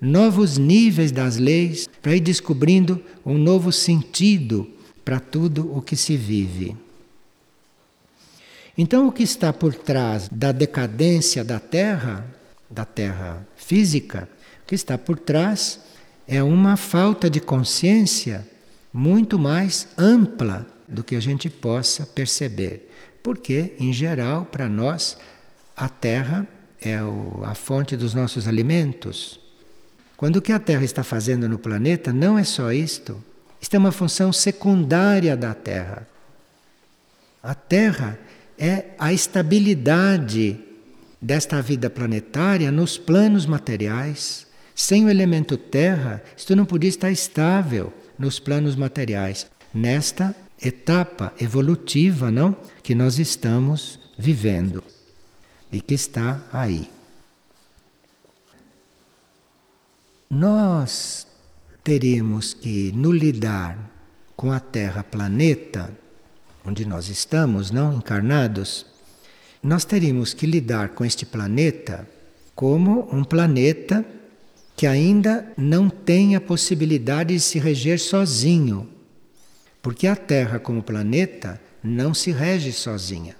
novos 0.00 0.58
níveis 0.58 1.10
das 1.10 1.36
leis, 1.36 1.88
para 2.00 2.14
ir 2.14 2.20
descobrindo 2.20 3.00
um 3.24 3.36
novo 3.36 3.72
sentido 3.72 4.68
para 5.04 5.18
tudo 5.18 5.76
o 5.76 5.82
que 5.82 5.96
se 5.96 6.16
vive. 6.16 6.76
Então, 8.76 9.06
o 9.06 9.12
que 9.12 9.22
está 9.22 9.52
por 9.52 9.74
trás 9.74 10.28
da 10.30 10.50
decadência 10.50 11.44
da 11.44 11.60
Terra, 11.60 12.24
da 12.72 12.84
Terra 12.84 13.46
física, 13.56 14.28
o 14.62 14.66
que 14.66 14.74
está 14.74 14.96
por 14.96 15.18
trás 15.18 15.80
é 16.26 16.42
uma 16.42 16.76
falta 16.76 17.28
de 17.28 17.40
consciência 17.40 18.46
muito 18.92 19.38
mais 19.38 19.88
ampla 19.96 20.66
do 20.88 21.04
que 21.04 21.14
a 21.14 21.20
gente 21.20 21.48
possa 21.50 22.06
perceber 22.06 22.88
porque, 23.22 23.74
em 23.78 23.92
geral, 23.92 24.44
para 24.44 24.68
nós, 24.68 25.16
a 25.76 25.88
terra 25.88 26.46
é 26.80 26.98
a 27.44 27.54
fonte 27.54 27.96
dos 27.96 28.14
nossos 28.14 28.48
alimentos. 28.48 29.38
Quando 30.16 30.36
o 30.36 30.42
que 30.42 30.52
a 30.52 30.58
Terra 30.58 30.84
está 30.84 31.04
fazendo 31.04 31.48
no 31.48 31.58
planeta 31.58 32.12
não 32.12 32.36
é 32.36 32.44
só 32.44 32.72
isto, 32.72 33.22
isto 33.60 33.74
é 33.74 33.78
uma 33.78 33.92
função 33.92 34.32
secundária 34.32 35.36
da 35.36 35.54
Terra. 35.54 36.06
A 37.42 37.54
Terra 37.54 38.18
é 38.58 38.86
a 38.98 39.12
estabilidade 39.12 40.58
desta 41.22 41.62
vida 41.62 41.88
planetária 41.88 42.72
nos 42.72 42.98
planos 42.98 43.46
materiais. 43.46 44.44
Sem 44.74 45.04
o 45.04 45.08
elemento 45.08 45.56
Terra, 45.56 46.20
isto 46.36 46.56
não 46.56 46.64
podia 46.64 46.90
estar 46.90 47.12
estável 47.12 47.92
nos 48.18 48.40
planos 48.40 48.74
materiais. 48.74 49.46
Nesta 49.72 50.34
etapa 50.60 51.32
evolutiva, 51.40 52.30
não, 52.30 52.56
que 52.82 52.94
nós 52.94 53.20
estamos 53.20 54.00
vivendo 54.18 54.82
e 55.70 55.80
que 55.80 55.94
está 55.94 56.42
aí. 56.52 56.90
Nós 60.28 61.26
teríamos 61.84 62.54
que 62.54 62.90
no 62.92 63.12
lidar 63.12 63.78
com 64.34 64.50
a 64.50 64.58
Terra 64.58 65.04
planeta, 65.04 65.90
onde 66.64 66.86
nós 66.86 67.08
estamos, 67.08 67.70
não 67.70 67.94
encarnados, 67.94 68.91
nós 69.62 69.84
teríamos 69.84 70.34
que 70.34 70.46
lidar 70.46 70.90
com 70.90 71.04
este 71.04 71.24
planeta 71.24 72.08
como 72.54 73.08
um 73.12 73.24
planeta 73.24 74.04
que 74.76 74.86
ainda 74.86 75.52
não 75.56 75.88
tem 75.88 76.34
a 76.34 76.40
possibilidade 76.40 77.34
de 77.34 77.40
se 77.40 77.58
reger 77.58 77.98
sozinho 77.98 78.92
porque 79.82 80.06
a 80.06 80.14
Terra, 80.14 80.60
como 80.60 80.80
planeta, 80.80 81.60
não 81.82 82.14
se 82.14 82.30
rege 82.30 82.72
sozinha. 82.72 83.34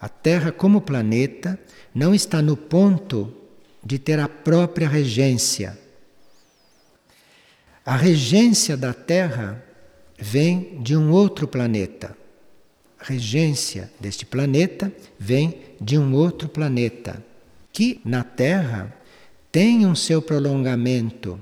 A 0.00 0.08
Terra, 0.08 0.50
como 0.50 0.80
planeta, 0.80 1.60
não 1.94 2.14
está 2.14 2.40
no 2.40 2.56
ponto 2.56 3.32
de 3.84 3.98
ter 3.98 4.18
a 4.18 4.26
própria 4.26 4.88
regência. 4.88 5.78
A 7.84 7.94
regência 7.94 8.74
da 8.76 8.94
Terra 8.94 9.62
vem 10.18 10.80
de 10.82 10.96
um 10.96 11.10
outro 11.10 11.46
planeta. 11.46 12.16
Regência 13.00 13.90
deste 13.98 14.26
planeta 14.26 14.92
vem 15.18 15.58
de 15.80 15.98
um 15.98 16.14
outro 16.14 16.48
planeta, 16.48 17.24
que 17.72 18.00
na 18.04 18.22
Terra 18.22 18.94
tem 19.50 19.86
um 19.86 19.94
seu 19.94 20.20
prolongamento, 20.20 21.40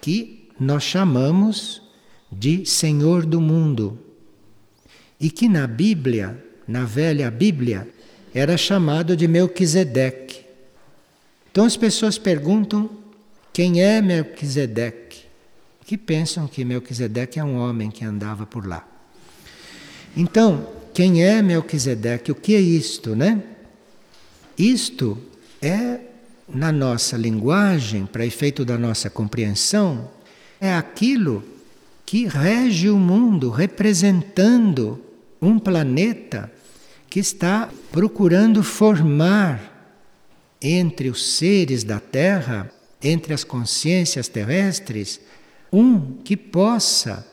que 0.00 0.48
nós 0.58 0.82
chamamos 0.82 1.82
de 2.30 2.66
Senhor 2.66 3.24
do 3.24 3.40
mundo. 3.40 3.98
E 5.18 5.30
que 5.30 5.48
na 5.48 5.66
Bíblia, 5.66 6.42
na 6.66 6.84
velha 6.84 7.30
Bíblia, 7.30 7.88
era 8.34 8.56
chamado 8.56 9.16
de 9.16 9.26
Melquisedeque. 9.26 10.44
Então 11.50 11.64
as 11.64 11.76
pessoas 11.76 12.18
perguntam 12.18 12.88
quem 13.52 13.82
é 13.82 14.00
Melquisedeque? 14.00 15.24
Que 15.84 15.98
pensam 15.98 16.46
que 16.46 16.64
Melquisedeque 16.64 17.40
é 17.40 17.44
um 17.44 17.56
homem 17.56 17.90
que 17.90 18.04
andava 18.04 18.46
por 18.46 18.66
lá. 18.66 18.86
Então, 20.16 20.66
quem 20.92 21.24
é 21.24 21.40
Melquisedeque? 21.42 22.32
O 22.32 22.34
que 22.34 22.54
é 22.54 22.60
isto, 22.60 23.14
né? 23.16 23.42
Isto 24.58 25.18
é, 25.62 26.00
na 26.48 26.70
nossa 26.70 27.16
linguagem, 27.16 28.06
para 28.06 28.26
efeito 28.26 28.64
da 28.64 28.76
nossa 28.76 29.08
compreensão, 29.08 30.10
é 30.60 30.74
aquilo 30.74 31.42
que 32.04 32.26
rege 32.26 32.90
o 32.90 32.98
mundo, 32.98 33.50
representando 33.50 35.00
um 35.40 35.58
planeta 35.58 36.52
que 37.08 37.20
está 37.20 37.70
procurando 37.90 38.62
formar 38.62 39.96
entre 40.60 41.08
os 41.08 41.36
seres 41.36 41.82
da 41.82 41.98
Terra, 41.98 42.70
entre 43.02 43.32
as 43.32 43.44
consciências 43.44 44.28
terrestres, 44.28 45.20
um 45.72 46.18
que 46.22 46.36
possa, 46.36 47.26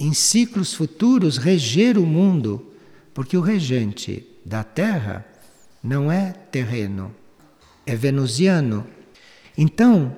em 0.00 0.12
ciclos 0.12 0.74
futuros, 0.74 1.36
reger 1.36 1.96
o 1.96 2.04
mundo, 2.04 2.71
porque 3.14 3.36
o 3.36 3.40
regente 3.40 4.26
da 4.44 4.64
Terra 4.64 5.24
não 5.82 6.10
é 6.10 6.32
terreno, 6.50 7.14
é 7.84 7.94
venusiano. 7.96 8.86
Então, 9.56 10.16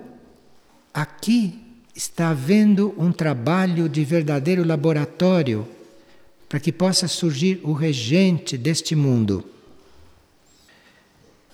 aqui 0.92 1.60
está 1.94 2.30
havendo 2.30 2.94
um 2.98 3.12
trabalho 3.12 3.88
de 3.88 4.04
verdadeiro 4.04 4.64
laboratório 4.64 5.66
para 6.48 6.60
que 6.60 6.72
possa 6.72 7.08
surgir 7.08 7.60
o 7.62 7.72
regente 7.72 8.58
deste 8.58 8.94
mundo. 8.94 9.44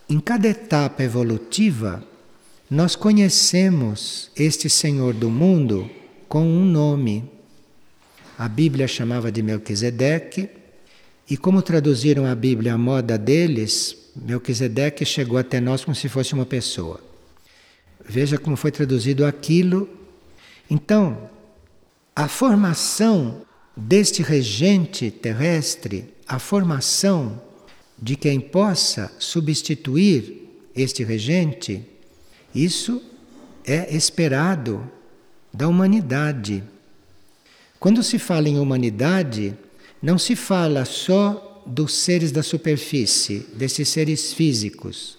Em 0.09 0.18
cada 0.18 0.48
etapa 0.48 1.03
evolutiva, 1.03 2.05
nós 2.68 2.96
conhecemos 2.96 4.31
este 4.37 4.68
Senhor 4.68 5.14
do 5.14 5.31
mundo 5.31 5.88
com 6.29 6.42
um 6.42 6.64
nome. 6.64 7.31
A 8.37 8.48
Bíblia 8.48 8.88
chamava 8.88 9.31
de 9.31 9.42
Melquisedeque, 9.42 10.48
e 11.31 11.37
como 11.37 11.62
traduziram 11.62 12.27
a 12.27 12.35
Bíblia 12.35 12.75
à 12.75 12.79
moda 12.79 13.16
deles, 13.16 13.97
Melquisedeque 14.16 15.05
chegou 15.05 15.38
até 15.38 15.61
nós 15.61 15.85
como 15.85 15.95
se 15.95 16.09
fosse 16.09 16.35
uma 16.35 16.45
pessoa. 16.45 17.01
Veja 18.05 18.37
como 18.37 18.57
foi 18.57 18.73
traduzido 18.73 19.25
aquilo. 19.25 19.88
Então, 20.69 21.31
a 22.16 22.27
formação 22.27 23.43
deste 23.77 24.23
regente 24.23 25.09
terrestre, 25.09 26.12
a 26.27 26.40
formação 26.40 27.40
de 27.97 28.16
quem 28.16 28.40
possa 28.40 29.12
substituir 29.16 30.49
este 30.75 31.05
regente, 31.05 31.87
isso 32.53 33.01
é 33.64 33.95
esperado 33.95 34.90
da 35.55 35.69
humanidade. 35.69 36.64
Quando 37.79 38.03
se 38.03 38.19
fala 38.19 38.49
em 38.49 38.59
humanidade, 38.59 39.57
não 40.03 40.19
se 40.19 40.35
fala 40.35 40.85
só 40.85 41.63
dos 41.67 41.95
seres 41.95 42.33
da 42.33 42.43
superfície, 42.43 43.47
desses 43.55 43.89
seres 43.89 44.33
físicos, 44.33 45.19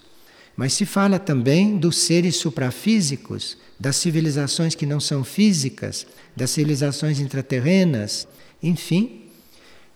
mas 0.56 0.72
se 0.72 0.84
fala 0.84 1.18
também 1.18 1.76
dos 1.76 1.96
seres 1.96 2.36
suprafísicos, 2.36 3.56
das 3.78 3.96
civilizações 3.96 4.74
que 4.74 4.84
não 4.84 5.00
são 5.00 5.24
físicas, 5.24 6.06
das 6.36 6.50
civilizações 6.50 7.20
intraterrenas, 7.20 8.28
enfim, 8.62 9.22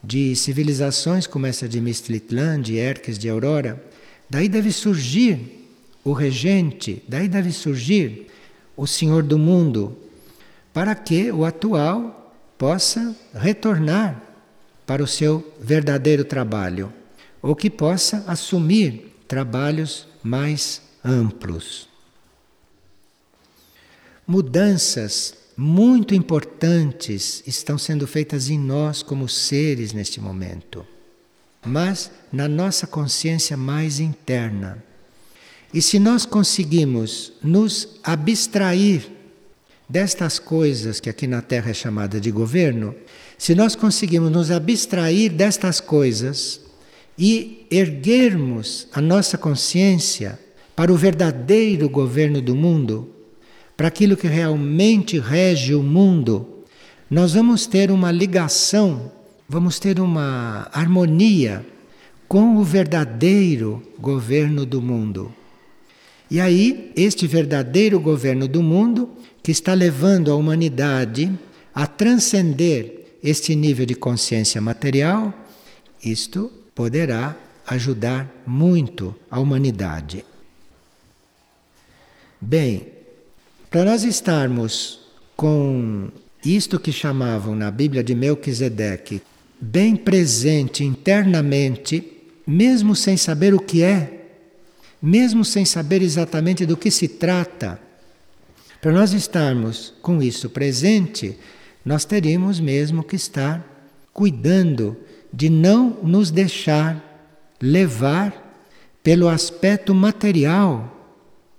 de 0.02 0.34
civilizações 0.36 1.26
como 1.26 1.46
essa 1.46 1.68
de 1.68 1.80
Mistlitlã, 1.80 2.60
de 2.60 2.76
Erques, 2.76 3.18
de 3.18 3.28
Aurora. 3.28 3.82
Daí 4.30 4.48
deve 4.48 4.72
surgir 4.72 5.68
o 6.04 6.12
regente, 6.12 7.02
daí 7.08 7.28
deve 7.28 7.52
surgir 7.52 8.28
o 8.76 8.86
Senhor 8.86 9.22
do 9.22 9.38
mundo, 9.38 9.96
para 10.72 10.94
que 10.94 11.30
o 11.32 11.44
atual 11.44 12.34
possa 12.56 13.14
retornar 13.34 14.22
para 14.86 15.02
o 15.02 15.06
seu 15.06 15.54
verdadeiro 15.60 16.24
trabalho, 16.24 16.92
ou 17.42 17.56
que 17.56 17.68
possa 17.68 18.24
assumir 18.26 19.12
trabalhos 19.26 20.06
mais 20.22 20.80
amplos. 21.04 21.88
Mudanças 24.26 25.34
muito 25.56 26.14
importantes 26.14 27.42
estão 27.46 27.78
sendo 27.78 28.06
feitas 28.06 28.50
em 28.50 28.58
nós 28.58 29.02
como 29.02 29.28
seres 29.28 29.92
neste 29.92 30.20
momento, 30.20 30.86
mas 31.64 32.10
na 32.32 32.46
nossa 32.46 32.86
consciência 32.86 33.56
mais 33.56 33.98
interna. 33.98 34.82
E 35.72 35.80
se 35.80 35.98
nós 35.98 36.26
conseguimos 36.26 37.32
nos 37.42 37.88
abstrair 38.02 39.10
destas 39.88 40.38
coisas 40.38 41.00
que 41.00 41.08
aqui 41.08 41.26
na 41.26 41.40
Terra 41.40 41.70
é 41.70 41.74
chamada 41.74 42.20
de 42.20 42.30
governo, 42.30 42.94
se 43.38 43.54
nós 43.54 43.74
conseguimos 43.74 44.30
nos 44.30 44.50
abstrair 44.50 45.30
destas 45.30 45.80
coisas 45.80 46.60
e 47.18 47.66
erguermos 47.70 48.88
a 48.92 49.00
nossa 49.00 49.36
consciência 49.36 50.38
para 50.74 50.92
o 50.92 50.96
verdadeiro 50.96 51.88
governo 51.88 52.40
do 52.40 52.54
mundo, 52.54 53.10
para 53.76 53.88
aquilo 53.88 54.16
que 54.16 54.26
realmente 54.26 55.18
rege 55.18 55.74
o 55.74 55.82
mundo, 55.82 56.64
nós 57.10 57.34
vamos 57.34 57.66
ter 57.66 57.90
uma 57.90 58.10
ligação, 58.10 59.12
vamos 59.48 59.78
ter 59.78 60.00
uma 60.00 60.68
harmonia 60.72 61.64
com 62.26 62.56
o 62.56 62.64
verdadeiro 62.64 63.82
governo 63.98 64.66
do 64.66 64.82
mundo. 64.82 65.32
E 66.30 66.40
aí, 66.40 66.90
este 66.96 67.26
verdadeiro 67.26 68.00
governo 68.00 68.48
do 68.48 68.62
mundo, 68.62 69.10
que 69.42 69.52
está 69.52 69.74
levando 69.74 70.32
a 70.32 70.34
humanidade 70.34 71.30
a 71.72 71.86
transcender 71.86 72.95
este 73.22 73.54
nível 73.54 73.86
de 73.86 73.94
consciência 73.94 74.60
material, 74.60 75.32
isto 76.02 76.50
poderá 76.74 77.36
ajudar 77.66 78.30
muito 78.46 79.14
a 79.30 79.40
humanidade. 79.40 80.24
Bem, 82.40 82.88
para 83.70 83.84
nós 83.84 84.04
estarmos 84.04 85.00
com 85.36 86.08
isto 86.44 86.78
que 86.78 86.92
chamavam 86.92 87.54
na 87.54 87.70
Bíblia 87.70 88.04
de 88.04 88.14
Melquisedeque 88.14 89.20
bem 89.60 89.96
presente 89.96 90.84
internamente, 90.84 92.12
mesmo 92.46 92.94
sem 92.94 93.16
saber 93.16 93.54
o 93.54 93.58
que 93.58 93.82
é, 93.82 94.26
mesmo 95.02 95.44
sem 95.44 95.64
saber 95.64 96.02
exatamente 96.02 96.64
do 96.64 96.76
que 96.76 96.90
se 96.90 97.08
trata, 97.08 97.80
para 98.80 98.92
nós 98.92 99.12
estarmos 99.12 99.94
com 100.00 100.22
isso 100.22 100.50
presente, 100.50 101.36
nós 101.86 102.04
teríamos 102.04 102.58
mesmo 102.58 103.04
que 103.04 103.14
estar 103.14 103.64
cuidando 104.12 104.96
de 105.32 105.48
não 105.48 105.98
nos 106.02 106.32
deixar 106.32 107.00
levar 107.62 108.58
pelo 109.04 109.28
aspecto 109.28 109.94
material 109.94 110.92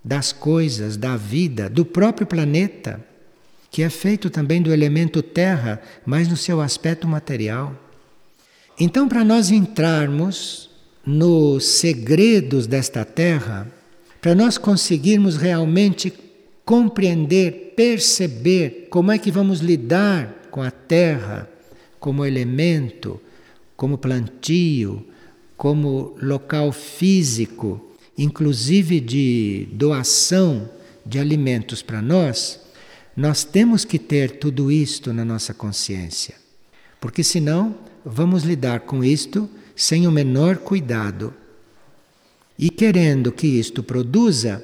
das 0.04 0.34
coisas, 0.34 0.98
da 0.98 1.16
vida, 1.16 1.70
do 1.70 1.86
próprio 1.86 2.28
planeta, 2.28 3.00
que 3.72 3.82
é 3.82 3.90
feito 3.90 4.30
também 4.30 4.62
do 4.62 4.74
elemento 4.74 5.22
terra, 5.22 5.82
mas 6.06 6.28
no 6.28 6.36
seu 6.36 6.60
aspecto 6.60 7.08
material. 7.08 7.74
Então, 8.78 9.08
para 9.08 9.24
nós 9.24 9.50
entrarmos 9.50 10.70
nos 11.06 11.66
segredos 11.66 12.68
desta 12.68 13.06
terra, 13.06 13.66
para 14.20 14.36
nós 14.36 14.58
conseguirmos 14.58 15.38
realmente 15.38 16.12
compreender, 16.68 17.76
perceber 17.78 18.88
como 18.90 19.10
é 19.10 19.18
que 19.18 19.32
vamos 19.32 19.62
lidar 19.62 20.50
com 20.52 20.62
a 20.62 20.70
terra 20.70 21.50
como 21.98 22.26
elemento, 22.26 23.22
como 23.78 23.98
plantio, 23.98 25.08
como 25.56 26.14
local 26.22 26.74
físico, 26.74 27.82
inclusive 28.18 29.00
de 29.00 29.70
doação 29.72 30.70
de 31.06 31.20
alimentos 31.20 31.82
para 31.82 32.02
nós, 32.02 32.60
nós 33.16 33.46
temos 33.46 33.86
que 33.86 33.98
ter 33.98 34.32
tudo 34.32 34.70
isto 34.70 35.14
na 35.14 35.24
nossa 35.24 35.54
consciência. 35.54 36.36
Porque 37.00 37.24
senão 37.24 37.78
vamos 38.04 38.44
lidar 38.44 38.82
com 38.82 39.06
isto 39.06 39.50
sem 39.74 40.06
o 40.06 40.12
menor 40.12 40.58
cuidado. 40.58 41.34
E 42.60 42.70
querendo 42.70 43.32
que 43.32 43.48
isto 43.48 43.82
produza 43.82 44.62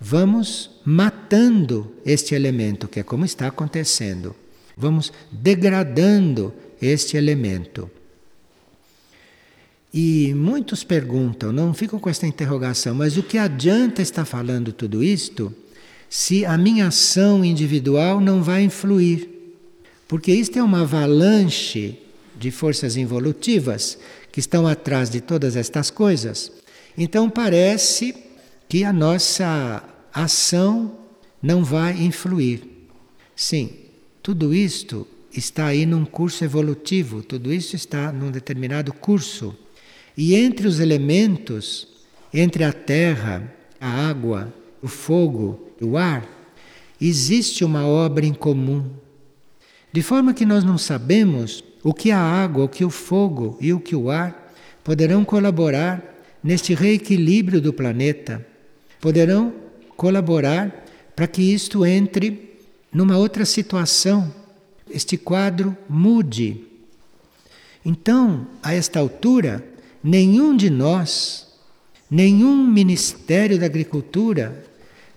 vamos 0.00 0.70
matando 0.84 1.94
este 2.06 2.34
elemento, 2.34 2.88
que 2.88 3.00
é 3.00 3.02
como 3.02 3.24
está 3.24 3.48
acontecendo. 3.48 4.34
Vamos 4.76 5.12
degradando 5.30 6.54
este 6.80 7.18
elemento. 7.18 7.90
E 9.92 10.32
muitos 10.34 10.84
perguntam, 10.84 11.52
não 11.52 11.74
ficam 11.74 11.98
com 11.98 12.08
esta 12.08 12.26
interrogação, 12.26 12.94
mas 12.94 13.16
o 13.16 13.22
que 13.22 13.36
adianta 13.36 14.00
estar 14.00 14.24
falando 14.24 14.72
tudo 14.72 15.02
isto 15.02 15.52
se 16.08 16.46
a 16.46 16.56
minha 16.56 16.86
ação 16.86 17.44
individual 17.44 18.20
não 18.20 18.42
vai 18.42 18.62
influir? 18.62 19.28
Porque 20.08 20.32
isto 20.32 20.58
é 20.58 20.62
uma 20.62 20.82
avalanche 20.82 21.98
de 22.38 22.50
forças 22.50 22.96
involutivas 22.96 23.98
que 24.32 24.40
estão 24.40 24.66
atrás 24.66 25.10
de 25.10 25.20
todas 25.20 25.56
estas 25.56 25.90
coisas. 25.90 26.50
Então 26.96 27.28
parece 27.28 28.14
que 28.68 28.84
a 28.84 28.92
nossa 28.92 29.82
ação 30.12 30.96
não 31.42 31.64
vai 31.64 31.92
influir. 32.02 32.62
Sim, 33.34 33.70
tudo 34.22 34.54
isto 34.54 35.06
está 35.32 35.66
aí 35.66 35.86
num 35.86 36.04
curso 36.04 36.44
evolutivo, 36.44 37.22
tudo 37.22 37.52
isso 37.52 37.76
está 37.76 38.12
num 38.12 38.30
determinado 38.30 38.92
curso. 38.92 39.56
E 40.16 40.34
entre 40.34 40.66
os 40.66 40.80
elementos, 40.80 41.88
entre 42.32 42.64
a 42.64 42.72
terra, 42.72 43.52
a 43.80 44.08
água, 44.08 44.52
o 44.82 44.88
fogo 44.88 45.70
o 45.80 45.96
ar, 45.96 46.28
existe 47.00 47.64
uma 47.64 47.86
obra 47.86 48.26
em 48.26 48.34
comum. 48.34 48.90
De 49.92 50.02
forma 50.02 50.34
que 50.34 50.44
nós 50.44 50.62
não 50.62 50.76
sabemos 50.76 51.64
o 51.82 51.94
que 51.94 52.10
a 52.10 52.20
água, 52.20 52.64
o 52.64 52.68
que 52.68 52.84
o 52.84 52.90
fogo 52.90 53.56
e 53.60 53.72
o 53.72 53.80
que 53.80 53.96
o 53.96 54.10
ar 54.10 54.52
poderão 54.84 55.24
colaborar 55.24 56.02
neste 56.42 56.74
reequilíbrio 56.74 57.60
do 57.60 57.72
planeta, 57.72 58.46
poderão 59.00 59.52
colaborar 60.00 60.86
para 61.14 61.26
que 61.26 61.42
isto 61.42 61.84
entre 61.84 62.56
numa 62.90 63.18
outra 63.18 63.44
situação, 63.44 64.34
este 64.90 65.18
quadro 65.18 65.76
mude. 65.86 66.64
Então, 67.84 68.46
a 68.62 68.72
esta 68.72 68.98
altura, 68.98 69.62
nenhum 70.02 70.56
de 70.56 70.70
nós, 70.70 71.48
nenhum 72.10 72.66
Ministério 72.66 73.58
da 73.58 73.66
Agricultura, 73.66 74.64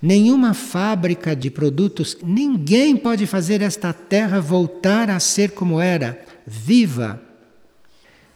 nenhuma 0.02 0.54
fábrica 0.54 1.34
de 1.34 1.50
produtos, 1.50 2.18
ninguém 2.22 2.98
pode 2.98 3.26
fazer 3.26 3.62
esta 3.62 3.94
terra 3.94 4.42
voltar 4.42 5.10
a 5.10 5.18
ser 5.18 5.52
como 5.52 5.80
era, 5.80 6.22
viva. 6.46 7.22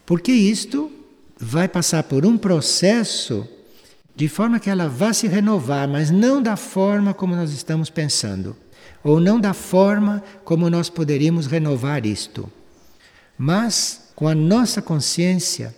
Porque 0.06 0.32
isto 0.32 0.90
vai 1.38 1.68
passar 1.68 2.04
por 2.04 2.24
um 2.24 2.38
processo 2.38 3.46
de 4.18 4.26
forma 4.26 4.58
que 4.58 4.68
ela 4.68 4.88
vá 4.88 5.12
se 5.12 5.28
renovar, 5.28 5.86
mas 5.88 6.10
não 6.10 6.42
da 6.42 6.56
forma 6.56 7.14
como 7.14 7.36
nós 7.36 7.52
estamos 7.52 7.88
pensando, 7.88 8.56
ou 9.04 9.20
não 9.20 9.38
da 9.38 9.54
forma 9.54 10.24
como 10.44 10.68
nós 10.68 10.90
poderíamos 10.90 11.46
renovar 11.46 12.04
isto, 12.04 12.50
mas 13.38 14.10
com 14.16 14.26
a 14.26 14.34
nossa 14.34 14.82
consciência, 14.82 15.72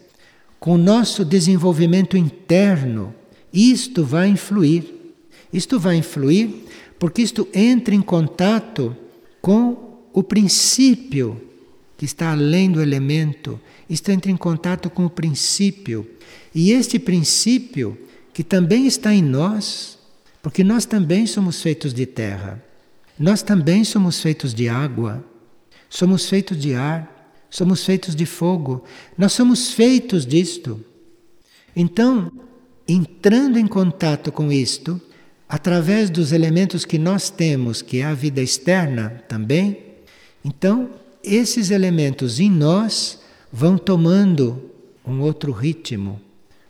com 0.59 0.73
o 0.73 0.79
nosso 0.79 1.23
desenvolvimento 1.23 2.17
interno, 2.17 3.15
isto 3.53 4.03
vai 4.05 4.29
influir. 4.29 5.19
Isto 5.53 5.79
vai 5.79 5.97
influir 5.97 6.65
porque 6.99 7.21
isto 7.21 7.47
entra 7.53 7.95
em 7.95 8.01
contato 8.01 8.97
com 9.43 9.99
o 10.15 10.23
princípio 10.23 11.39
que 11.99 12.07
está 12.07 12.33
além 12.33 12.73
do 12.73 12.81
elemento, 12.81 13.61
isto 13.89 14.11
entra 14.11 14.31
em 14.31 14.37
contato 14.37 14.89
com 14.89 15.05
o 15.05 15.11
princípio. 15.11 16.09
E 16.55 16.73
este 16.73 16.99
princípio, 16.99 17.99
que 18.41 18.45
também 18.45 18.87
está 18.87 19.13
em 19.13 19.23
nós, 19.23 19.99
porque 20.41 20.65
nós 20.65 20.87
também 20.87 21.27
somos 21.27 21.61
feitos 21.61 21.93
de 21.93 22.07
terra, 22.07 22.65
nós 23.19 23.43
também 23.43 23.85
somos 23.85 24.19
feitos 24.23 24.55
de 24.55 24.67
água, 24.67 25.23
somos 25.91 26.27
feitos 26.27 26.57
de 26.57 26.73
ar, 26.73 27.35
somos 27.51 27.85
feitos 27.85 28.17
de 28.17 28.25
fogo, 28.25 28.83
nós 29.19 29.35
somos 29.35 29.73
feitos 29.73 30.25
disto. 30.25 30.83
Então, 31.77 32.33
entrando 32.89 33.59
em 33.59 33.67
contato 33.67 34.33
com 34.33 34.51
isto, 34.51 34.99
através 35.47 36.09
dos 36.09 36.33
elementos 36.33 36.87
que 36.87 36.97
nós 36.97 37.29
temos, 37.29 37.83
que 37.83 37.99
é 37.99 38.05
a 38.05 38.15
vida 38.15 38.41
externa 38.41 39.23
também, 39.29 39.85
então 40.43 40.89
esses 41.23 41.71
elementos 41.71 42.41
em 42.41 42.51
nós 42.51 43.21
vão 43.53 43.77
tomando 43.77 44.71
um 45.05 45.21
outro 45.21 45.53
ritmo. 45.53 46.19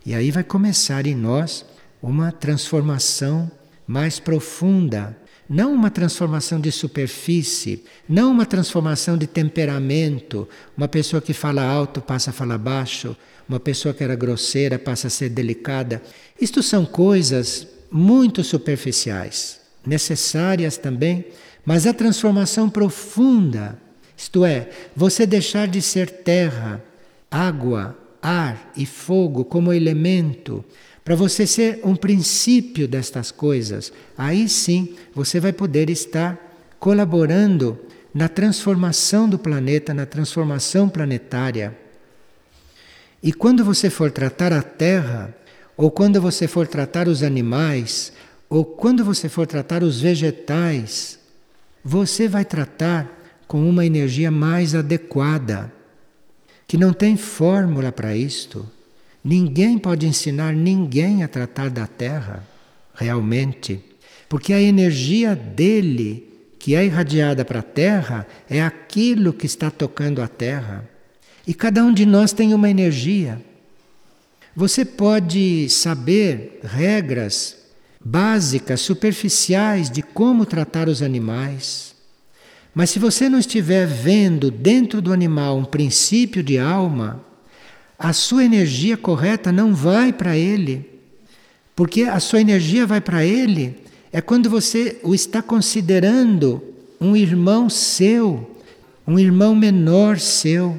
E 0.05 0.13
aí 0.13 0.31
vai 0.31 0.43
começar 0.43 1.05
em 1.05 1.15
nós 1.15 1.65
uma 2.01 2.31
transformação 2.31 3.49
mais 3.85 4.19
profunda. 4.19 5.17
Não 5.49 5.73
uma 5.73 5.91
transformação 5.91 6.59
de 6.61 6.71
superfície, 6.71 7.83
não 8.07 8.31
uma 8.31 8.45
transformação 8.45 9.17
de 9.17 9.27
temperamento. 9.27 10.47
Uma 10.77 10.87
pessoa 10.87 11.21
que 11.21 11.33
fala 11.33 11.61
alto 11.61 12.01
passa 12.01 12.29
a 12.29 12.33
falar 12.33 12.57
baixo, 12.57 13.15
uma 13.49 13.59
pessoa 13.59 13.93
que 13.93 14.03
era 14.03 14.15
grosseira 14.15 14.79
passa 14.79 15.07
a 15.07 15.09
ser 15.09 15.29
delicada. 15.29 16.01
Isto 16.39 16.63
são 16.63 16.85
coisas 16.85 17.67
muito 17.91 18.43
superficiais, 18.43 19.59
necessárias 19.85 20.77
também, 20.77 21.25
mas 21.65 21.85
a 21.85 21.93
transformação 21.93 22.69
profunda 22.69 23.77
isto 24.21 24.45
é, 24.45 24.69
você 24.95 25.25
deixar 25.25 25.67
de 25.67 25.81
ser 25.81 26.07
terra, 26.07 26.79
água, 27.31 27.97
ar 28.21 28.71
e 28.75 28.85
fogo 28.85 29.43
como 29.43 29.73
elemento, 29.73 30.63
para 31.03 31.15
você 31.15 31.47
ser 31.47 31.79
um 31.83 31.95
princípio 31.95 32.87
destas 32.87 33.31
coisas, 33.31 33.91
aí 34.17 34.47
sim 34.47 34.95
você 35.13 35.39
vai 35.39 35.51
poder 35.51 35.89
estar 35.89 36.37
colaborando 36.79 37.79
na 38.13 38.27
transformação 38.27 39.27
do 39.27 39.39
planeta, 39.39 39.93
na 39.93 40.05
transformação 40.05 40.87
planetária. 40.87 41.77
E 43.23 43.31
quando 43.31 43.63
você 43.63 43.89
for 43.89 44.11
tratar 44.11 44.51
a 44.51 44.61
Terra, 44.61 45.35
ou 45.75 45.89
quando 45.89 46.21
você 46.21 46.47
for 46.47 46.67
tratar 46.67 47.07
os 47.07 47.23
animais, 47.23 48.11
ou 48.49 48.65
quando 48.65 49.03
você 49.03 49.29
for 49.29 49.47
tratar 49.47 49.81
os 49.81 50.01
vegetais, 50.01 51.19
você 51.83 52.27
vai 52.27 52.45
tratar 52.45 53.19
com 53.47 53.67
uma 53.67 53.85
energia 53.85 54.29
mais 54.29 54.75
adequada, 54.75 55.71
que 56.71 56.77
não 56.77 56.93
tem 56.93 57.17
fórmula 57.17 57.91
para 57.91 58.15
isto. 58.15 58.65
Ninguém 59.21 59.77
pode 59.77 60.07
ensinar 60.07 60.53
ninguém 60.53 61.21
a 61.21 61.27
tratar 61.27 61.69
da 61.69 61.85
terra, 61.85 62.47
realmente, 62.95 63.83
porque 64.29 64.53
a 64.53 64.61
energia 64.61 65.35
dele, 65.35 66.31
que 66.57 66.73
é 66.73 66.85
irradiada 66.85 67.43
para 67.43 67.59
a 67.59 67.61
terra, 67.61 68.25
é 68.49 68.61
aquilo 68.61 69.33
que 69.33 69.45
está 69.45 69.69
tocando 69.69 70.21
a 70.21 70.29
terra. 70.29 70.89
E 71.45 71.53
cada 71.53 71.83
um 71.83 71.93
de 71.93 72.05
nós 72.05 72.31
tem 72.31 72.53
uma 72.53 72.69
energia. 72.69 73.41
Você 74.55 74.85
pode 74.85 75.67
saber 75.67 76.61
regras 76.63 77.57
básicas, 77.99 78.79
superficiais 78.79 79.89
de 79.89 80.01
como 80.01 80.45
tratar 80.45 80.87
os 80.87 81.01
animais 81.01 81.90
mas 82.73 82.89
se 82.89 82.99
você 82.99 83.27
não 83.27 83.39
estiver 83.39 83.85
vendo 83.85 84.49
dentro 84.49 85.01
do 85.01 85.11
animal 85.11 85.57
um 85.57 85.65
princípio 85.65 86.41
de 86.41 86.57
alma, 86.57 87.23
a 87.99 88.13
sua 88.13 88.45
energia 88.45 88.95
correta 88.95 89.51
não 89.51 89.75
vai 89.75 90.13
para 90.13 90.37
ele. 90.37 90.89
Porque 91.75 92.03
a 92.03 92.19
sua 92.19 92.41
energia 92.41 92.85
vai 92.85 93.01
para 93.01 93.25
ele 93.25 93.75
é 94.11 94.21
quando 94.21 94.49
você 94.49 94.99
o 95.03 95.13
está 95.13 95.41
considerando 95.41 96.61
um 96.99 97.15
irmão 97.15 97.69
seu, 97.69 98.57
um 99.07 99.19
irmão 99.19 99.53
menor 99.53 100.19
seu. 100.19 100.77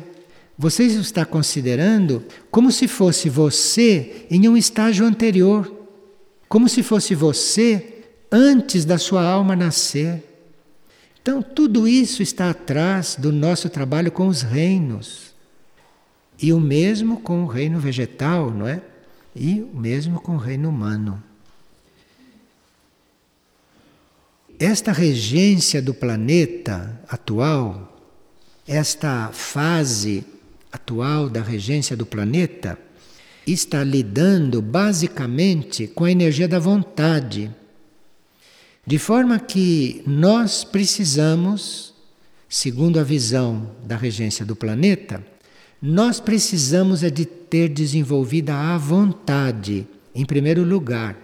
Você 0.59 0.85
o 0.85 1.01
está 1.01 1.25
considerando 1.25 2.25
como 2.51 2.73
se 2.73 2.89
fosse 2.89 3.29
você 3.29 4.27
em 4.31 4.49
um 4.49 4.57
estágio 4.57 5.05
anterior, 5.05 5.71
como 6.49 6.69
se 6.69 6.83
fosse 6.83 7.15
você 7.15 8.05
antes 8.31 8.85
da 8.85 8.99
sua 8.99 9.23
alma 9.25 9.55
nascer. 9.55 10.32
Então, 11.23 11.41
tudo 11.41 11.87
isso 11.87 12.21
está 12.21 12.51
atrás 12.51 13.15
do 13.17 13.31
nosso 13.31 13.71
trabalho 13.71 14.11
com 14.11 14.27
os 14.27 14.43
reinos. 14.43 15.33
E 16.41 16.53
o 16.53 16.59
mesmo 16.59 17.21
com 17.21 17.45
o 17.45 17.47
reino 17.47 17.79
vegetal, 17.79 18.51
não 18.51 18.67
é? 18.67 18.83
E 19.35 19.63
o 19.63 19.79
mesmo 19.79 20.21
com 20.21 20.33
o 20.33 20.39
reino 20.39 20.69
humano. 20.69 21.23
Esta 24.59 24.91
regência 24.91 25.81
do 25.81 25.95
planeta 25.95 27.01
atual, 27.09 27.97
esta 28.67 29.31
fase 29.33 30.25
atual 30.73 31.31
da 31.31 31.41
regência 31.41 31.97
do 31.97 32.05
planeta, 32.05 32.77
está 33.47 33.85
lidando 33.85 34.61
basicamente 34.61 35.87
com 35.87 36.05
a 36.05 36.11
energia 36.11 36.49
da 36.49 36.59
vontade 36.59 37.51
de 38.85 38.99
forma 38.99 39.39
que 39.39 40.03
nós 40.05 40.65
precisamos, 40.65 41.95
segundo 42.49 42.99
a 42.99 43.05
visão 43.05 43.71
da 43.85 43.97
regência 43.97 44.45
do 44.45 44.57
planeta, 44.57 45.25
nós 45.81 46.19
precisamos 46.19 47.03
é 47.05 47.11
de 47.11 47.25
ter 47.25 47.69
desenvolvida 47.69 48.55
a 48.55 48.77
vontade, 48.77 49.87
em 50.13 50.25
primeiro 50.25 50.65
lugar. 50.65 51.17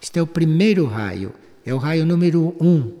Este 0.00 0.18
é 0.18 0.22
o 0.22 0.26
primeiro 0.26 0.86
raio, 0.86 1.34
é 1.66 1.74
o 1.74 1.78
raio 1.78 2.06
número 2.06 2.56
um. 2.58 2.92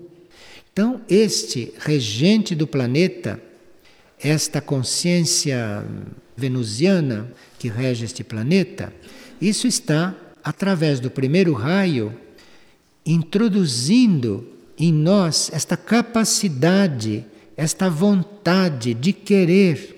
Então, 0.72 1.00
este 1.08 1.72
regente 1.78 2.54
do 2.54 2.66
planeta, 2.66 3.40
esta 4.18 4.60
consciência 4.60 5.84
venusiana 6.36 7.32
que 7.58 7.68
rege 7.68 8.04
este 8.04 8.22
planeta, 8.22 8.92
isso 9.40 9.66
está 9.66 10.14
através 10.44 11.00
do 11.00 11.10
primeiro 11.10 11.54
raio 11.54 12.14
introduzindo 13.04 14.46
em 14.78 14.92
nós 14.92 15.50
esta 15.52 15.76
capacidade, 15.76 17.24
esta 17.56 17.88
vontade 17.88 18.94
de 18.94 19.12
querer. 19.12 19.96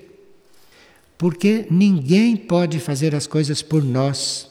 Porque 1.17 1.67
ninguém 1.71 2.37
pode 2.37 2.81
fazer 2.81 3.15
as 3.15 3.27
coisas 3.27 3.63
por 3.63 3.83
nós. 3.83 4.51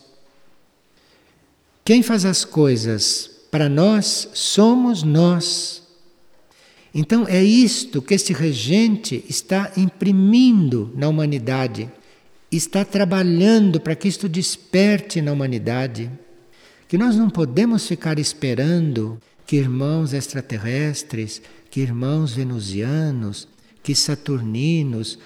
Quem 1.84 2.02
faz 2.02 2.24
as 2.24 2.46
coisas 2.46 3.30
para 3.52 3.68
nós 3.68 4.30
somos 4.34 5.04
nós. 5.04 5.84
Então 6.94 7.28
é 7.28 7.44
isto 7.44 8.02
que 8.02 8.14
este 8.14 8.34
regente 8.34 9.24
está 9.28 9.72
imprimindo 9.76 10.92
na 10.96 11.08
humanidade, 11.08 11.90
está 12.52 12.84
trabalhando 12.84 13.80
para 13.80 13.96
que 13.96 14.08
isto 14.08 14.28
desperte 14.30 15.22
na 15.22 15.32
humanidade. 15.32 16.10
Que 16.92 16.98
nós 16.98 17.16
não 17.16 17.30
podemos 17.30 17.88
ficar 17.88 18.20
esperando 18.20 19.18
que 19.48 19.56
irmãos 19.56 20.12
extraterrestres, 20.12 21.42
que 21.70 21.80
irmãos 21.80 22.34
venusianos, 22.34 23.48
que 23.82 23.96
saturninos 23.96 25.18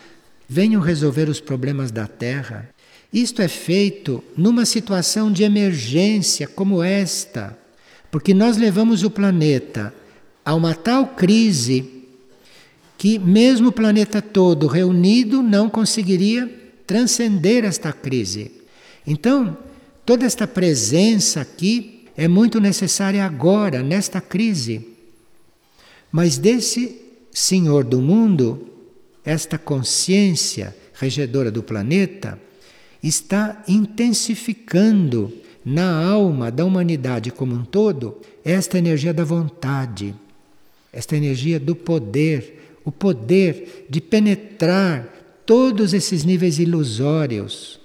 venham 0.47 0.80
resolver 0.80 1.28
os 1.28 1.39
problemas 1.39 1.89
da 1.89 2.06
Terra. 2.06 2.69
Isto 3.12 3.41
é 3.41 3.47
feito 3.47 4.23
numa 4.38 4.63
situação 4.63 5.32
de 5.32 5.41
emergência 5.41 6.47
como 6.47 6.84
esta, 6.84 7.58
porque 8.12 8.32
nós 8.32 8.58
levamos 8.58 9.01
o 9.01 9.10
planeta 9.10 9.91
a 10.45 10.54
uma 10.54 10.75
tal 10.75 11.08
crise 11.15 12.04
que, 12.95 13.17
mesmo 13.17 13.69
o 13.69 13.71
planeta 13.71 14.21
todo 14.21 14.67
reunido, 14.67 15.41
não 15.41 15.67
conseguiria 15.67 16.47
transcender 16.86 17.65
esta 17.65 17.91
crise. 17.91 18.51
Então, 19.08 19.58
toda 20.06 20.26
esta 20.26 20.48
presença 20.48 21.41
aqui 21.41 22.06
é 22.15 22.28
muito 22.28 22.60
necessária 22.60 23.26
agora, 23.26 23.84
nesta 23.84 24.22
crise. 24.22 24.88
Mas 26.12 26.38
desse 26.38 27.02
Senhor 27.32 27.84
do 27.84 28.02
mundo, 28.02 28.70
esta 29.24 29.58
consciência 29.58 30.76
regedora 30.94 31.52
do 31.52 31.62
planeta, 31.62 32.39
está 33.04 33.63
intensificando 33.68 35.34
na 35.65 36.06
alma 36.06 36.52
da 36.52 36.63
humanidade 36.63 37.32
como 37.32 37.56
um 37.56 37.65
todo 37.65 38.22
esta 38.44 38.78
energia 38.78 39.13
da 39.13 39.24
vontade, 39.24 40.15
esta 40.94 41.18
energia 41.18 41.60
do 41.60 41.76
poder, 41.76 42.78
o 42.86 42.91
poder 42.91 43.88
de 43.89 44.00
penetrar 44.00 45.08
todos 45.46 45.94
esses 45.94 46.24
níveis 46.24 46.60
ilusórios, 46.60 47.80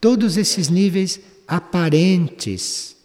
todos 0.00 0.36
esses 0.36 0.68
níveis 0.68 1.20
aparentes. 1.46 2.96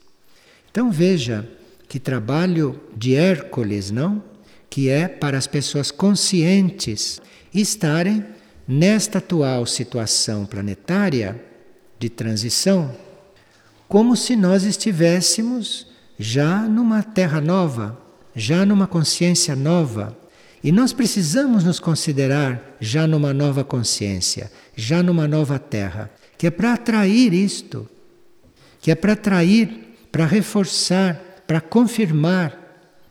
Então 0.69 0.91
veja 0.91 1.47
que 1.87 1.99
trabalho 1.99 2.79
de 2.95 3.15
Hércules, 3.15 3.91
não? 3.91 4.23
Que 4.69 4.89
é 4.89 5.07
para 5.07 5.37
as 5.37 5.47
pessoas 5.47 5.91
conscientes 5.91 7.21
estarem 7.53 8.25
nesta 8.67 9.17
atual 9.17 9.65
situação 9.65 10.45
planetária 10.45 11.43
de 11.99 12.09
transição, 12.09 12.95
como 13.87 14.15
se 14.15 14.35
nós 14.35 14.63
estivéssemos 14.63 15.87
já 16.17 16.61
numa 16.61 17.03
terra 17.03 17.41
nova, 17.41 17.99
já 18.33 18.65
numa 18.65 18.87
consciência 18.87 19.55
nova. 19.55 20.17
E 20.63 20.71
nós 20.71 20.93
precisamos 20.93 21.63
nos 21.63 21.79
considerar 21.79 22.77
já 22.79 23.05
numa 23.05 23.33
nova 23.33 23.63
consciência, 23.63 24.51
já 24.75 25.03
numa 25.03 25.27
nova 25.27 25.59
terra, 25.59 26.09
que 26.37 26.47
é 26.47 26.51
para 26.51 26.73
atrair 26.73 27.33
isto, 27.33 27.89
que 28.81 28.89
é 28.89 28.95
para 28.95 29.13
atrair, 29.13 29.95
para 30.11 30.25
reforçar, 30.25 31.43
para 31.45 31.61
confirmar, 31.61 32.57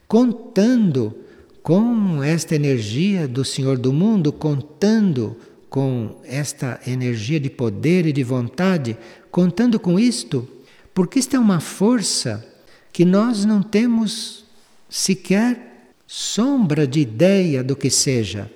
contando 0.08 1.16
com 1.62 2.22
esta 2.22 2.56
energia 2.56 3.28
do 3.28 3.44
Senhor 3.44 3.78
do 3.78 3.92
mundo, 3.92 4.32
contando 4.32 5.36
com 5.68 6.16
esta 6.24 6.80
energia 6.84 7.38
de 7.38 7.48
poder 7.48 8.04
e 8.06 8.12
de 8.12 8.24
vontade, 8.24 8.98
contando 9.30 9.78
com 9.78 9.98
isto, 9.98 10.48
porque 10.92 11.20
isto 11.20 11.36
é 11.36 11.38
uma 11.38 11.60
força 11.60 12.44
que 12.92 13.04
nós 13.04 13.44
não 13.44 13.62
temos 13.62 14.44
sequer 14.88 15.92
sombra 16.06 16.88
de 16.88 17.00
ideia 17.00 17.62
do 17.62 17.76
que 17.76 17.88
seja. 17.88 18.50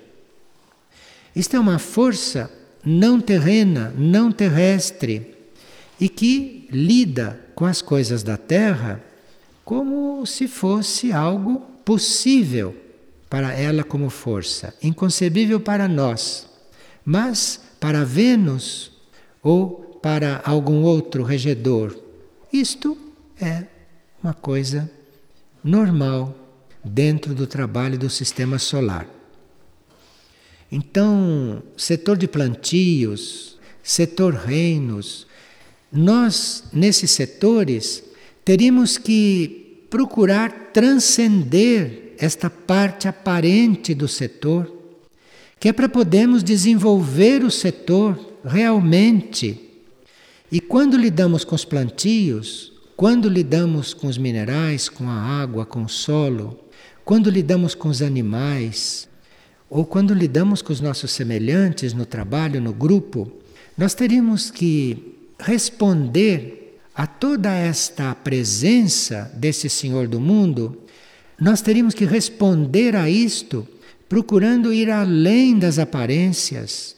Isto 1.33 1.55
é 1.55 1.59
uma 1.59 1.79
força 1.79 2.51
não 2.83 3.21
terrena, 3.21 3.93
não 3.97 4.29
terrestre, 4.31 5.34
e 5.99 6.09
que 6.09 6.67
lida 6.71 7.39
com 7.55 7.65
as 7.65 7.81
coisas 7.81 8.23
da 8.23 8.37
terra 8.37 9.01
como 9.63 10.25
se 10.25 10.47
fosse 10.47 11.11
algo 11.11 11.59
possível 11.83 12.75
para 13.29 13.53
ela 13.53 13.83
como 13.83 14.09
força, 14.09 14.73
inconcebível 14.81 15.59
para 15.59 15.87
nós. 15.87 16.47
Mas 17.03 17.59
para 17.79 18.03
Vênus 18.03 18.91
ou 19.41 19.99
para 20.01 20.41
algum 20.45 20.83
outro 20.83 21.23
regedor, 21.23 21.97
isto 22.53 22.97
é 23.39 23.65
uma 24.23 24.33
coisa 24.33 24.89
normal 25.63 26.35
dentro 26.83 27.33
do 27.33 27.47
trabalho 27.47 27.97
do 27.97 28.09
sistema 28.09 28.59
solar. 28.59 29.07
Então, 30.71 31.63
setor 31.75 32.17
de 32.17 32.27
plantios, 32.27 33.57
setor 33.81 34.33
reinos, 34.33 35.27
nós 35.95 36.65
nesses 36.73 37.11
setores 37.11 38.03
teríamos 38.43 38.97
que 38.97 39.85
procurar 39.89 40.71
transcender 40.73 42.13
esta 42.17 42.49
parte 42.49 43.07
aparente 43.07 43.93
do 43.93 44.07
setor 44.07 44.75
que 45.59 45.69
é 45.69 45.73
para 45.73 45.89
podermos 45.89 46.43
desenvolver 46.43 47.43
o 47.43 47.49
setor 47.49 48.19
realmente. 48.43 49.59
E 50.51 50.59
quando 50.59 50.97
lidamos 50.97 51.43
com 51.43 51.55
os 51.55 51.65
plantios, 51.65 52.71
quando 52.95 53.27
lidamos 53.27 53.93
com 53.93 54.07
os 54.07 54.17
minerais, 54.17 54.87
com 54.87 55.09
a 55.09 55.19
água, 55.19 55.65
com 55.65 55.83
o 55.83 55.89
solo, 55.89 56.59
quando 57.03 57.29
lidamos 57.29 57.73
com 57.73 57.89
os 57.89 58.01
animais, 58.01 59.09
ou 59.69 59.85
quando 59.85 60.13
lidamos 60.13 60.61
com 60.61 60.71
os 60.71 60.81
nossos 60.81 61.11
semelhantes 61.11 61.93
no 61.93 62.05
trabalho, 62.05 62.61
no 62.61 62.71
grupo, 62.71 63.31
nós 63.77 63.93
teríamos 63.93 64.51
que 64.51 65.14
responder 65.45 66.79
a 66.95 67.05
toda 67.05 67.53
esta 67.53 68.15
presença 68.15 69.31
desse 69.35 69.69
Senhor 69.69 70.07
do 70.07 70.19
mundo, 70.19 70.81
nós 71.39 71.61
teríamos 71.61 71.93
que 71.93 72.03
responder 72.03 72.95
a 72.95 73.07
isto 73.07 73.67
procurando 74.09 74.73
ir 74.73 74.89
além 74.89 75.59
das 75.59 75.77
aparências, 75.77 76.95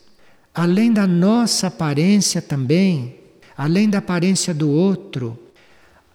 além 0.56 0.94
da 0.94 1.06
nossa 1.06 1.68
aparência 1.68 2.42
também, 2.42 3.18
além 3.58 3.90
da 3.90 3.98
aparência 3.98 4.54
do 4.54 4.70
outro, 4.70 5.38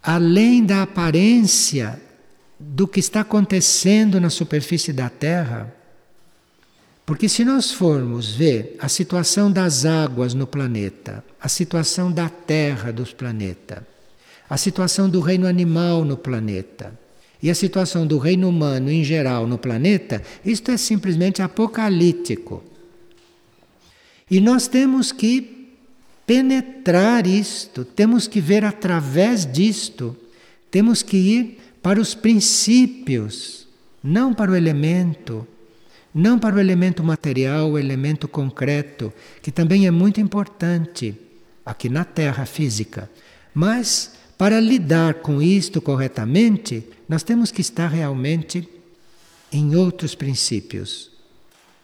além 0.03 0.65
da 0.65 0.83
aparência 0.83 2.01
do 2.59 2.89
que 2.89 3.01
está 3.01 3.21
acontecendo 3.21 4.19
na 4.19 4.31
superfície 4.31 4.93
da 4.93 5.11
Terra. 5.11 5.75
Porque 7.05 7.29
se 7.29 7.45
nós 7.45 7.73
formos 7.73 8.35
ver 8.35 8.77
a 8.79 8.89
situação 8.89 9.51
das 9.51 9.85
águas 9.85 10.35
no 10.35 10.47
planeta, 10.47 11.25
a 11.41 11.49
situação 11.49 12.13
da 12.13 12.29
Terra 12.29 12.93
dos 12.93 13.13
planetas, 13.13 13.83
a 14.49 14.57
situação 14.57 15.09
do 15.09 15.21
reino 15.21 15.47
animal 15.47 16.05
no 16.05 16.17
planeta, 16.17 16.99
e 17.43 17.51
a 17.51 17.55
situação 17.55 18.07
do 18.07 18.19
reino 18.19 18.49
humano 18.49 18.91
em 18.91 19.03
geral 19.03 19.49
no 19.49 19.59
planeta, 19.59 20.23
isto 20.45 20.71
é 20.71 20.77
simplesmente 20.77 21.43
apocalíptico. 21.43 22.63
E 24.31 24.41
nós 24.41 24.69
temos 24.69 25.11
que 25.11 25.75
penetrar 26.25 27.27
isto, 27.27 27.85
temos 27.85 28.29
que 28.29 28.41
ver 28.41 28.65
através 28.65 29.45
disto, 29.45 30.17
temos 30.71 31.03
que 31.03 31.17
ir 31.17 31.59
para 31.83 32.01
os 32.01 32.15
princípios, 32.15 33.67
não 34.03 34.33
para 34.33 34.53
o 34.53 34.55
elemento, 34.55 35.47
não 36.15 36.39
para 36.39 36.57
o 36.57 36.61
elemento 36.61 37.03
material, 37.03 37.71
o 37.71 37.79
elemento 37.79 38.29
concreto, 38.29 39.13
que 39.41 39.51
também 39.51 39.87
é 39.87 39.91
muito 39.91 40.21
importante 40.21 41.15
aqui 41.65 41.89
na 41.89 42.05
Terra 42.05 42.45
física, 42.45 43.11
mas 43.55 44.13
para 44.37 44.61
lidar 44.61 45.15
com 45.15 45.41
isto 45.41 45.81
corretamente, 45.81 46.85
nós 47.09 47.23
temos 47.23 47.51
que 47.51 47.61
estar 47.61 47.87
realmente 47.87 48.69
em 49.53 49.77
outros 49.77 50.15
princípios, 50.15 51.11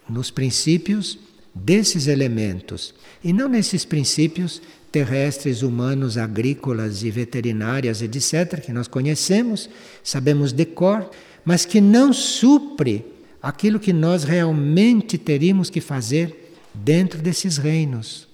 nos 0.08 0.30
princípios 0.30 1.18
desses 1.54 2.06
elementos, 2.06 2.94
e 3.22 3.32
não 3.32 3.48
nesses 3.48 3.84
princípios 3.84 4.60
terrestres, 4.90 5.62
humanos, 5.62 6.16
agrícolas 6.16 7.02
e 7.02 7.10
veterinárias, 7.10 8.00
etc., 8.00 8.60
que 8.64 8.72
nós 8.72 8.88
conhecemos, 8.88 9.68
sabemos 10.02 10.52
de 10.52 10.64
cor, 10.64 11.10
mas 11.44 11.64
que 11.64 11.80
não 11.80 12.12
supre 12.12 13.04
aquilo 13.42 13.80
que 13.80 13.92
nós 13.92 14.24
realmente 14.24 15.16
teríamos 15.16 15.70
que 15.70 15.80
fazer 15.80 16.54
dentro 16.74 17.20
desses 17.20 17.56
reinos. 17.56 18.28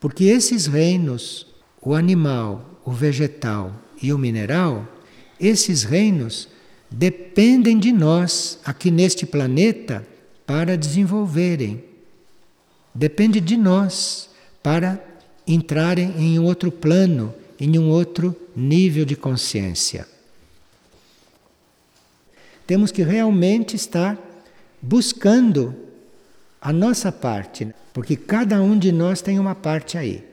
Porque 0.00 0.24
esses 0.24 0.66
reinos, 0.66 1.46
o 1.80 1.94
animal, 1.94 2.80
o 2.84 2.90
vegetal 2.90 3.72
e 4.02 4.12
o 4.12 4.18
mineral, 4.18 4.86
esses 5.38 5.82
reinos 5.82 6.48
dependem 6.90 7.78
de 7.78 7.92
nós 7.92 8.58
aqui 8.64 8.90
neste 8.90 9.24
planeta 9.24 10.06
para 10.46 10.76
desenvolverem. 10.76 11.84
Depende 12.94 13.40
de 13.40 13.56
nós 13.56 14.28
para 14.62 15.02
entrarem 15.46 16.14
em 16.18 16.38
outro 16.38 16.70
plano, 16.70 17.34
em 17.58 17.78
um 17.78 17.88
outro 17.88 18.36
nível 18.54 19.04
de 19.04 19.16
consciência. 19.16 20.06
Temos 22.66 22.90
que 22.90 23.02
realmente 23.02 23.76
estar 23.76 24.18
buscando 24.80 25.74
a 26.60 26.72
nossa 26.72 27.10
parte, 27.10 27.74
porque 27.92 28.16
cada 28.16 28.60
um 28.62 28.78
de 28.78 28.92
nós 28.92 29.20
tem 29.20 29.38
uma 29.38 29.54
parte 29.54 29.98
aí. 29.98 30.24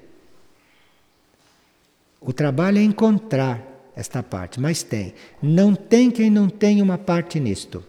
O 2.22 2.34
trabalho 2.34 2.78
é 2.78 2.84
encontrar 2.84 3.62
esta 3.96 4.22
parte, 4.22 4.60
mas 4.60 4.84
tem. 4.84 5.14
Não 5.42 5.74
tem 5.74 6.12
quem 6.12 6.30
não 6.30 6.50
tenha 6.50 6.84
uma 6.84 6.98
parte 6.98 7.40
nisto. 7.40 7.84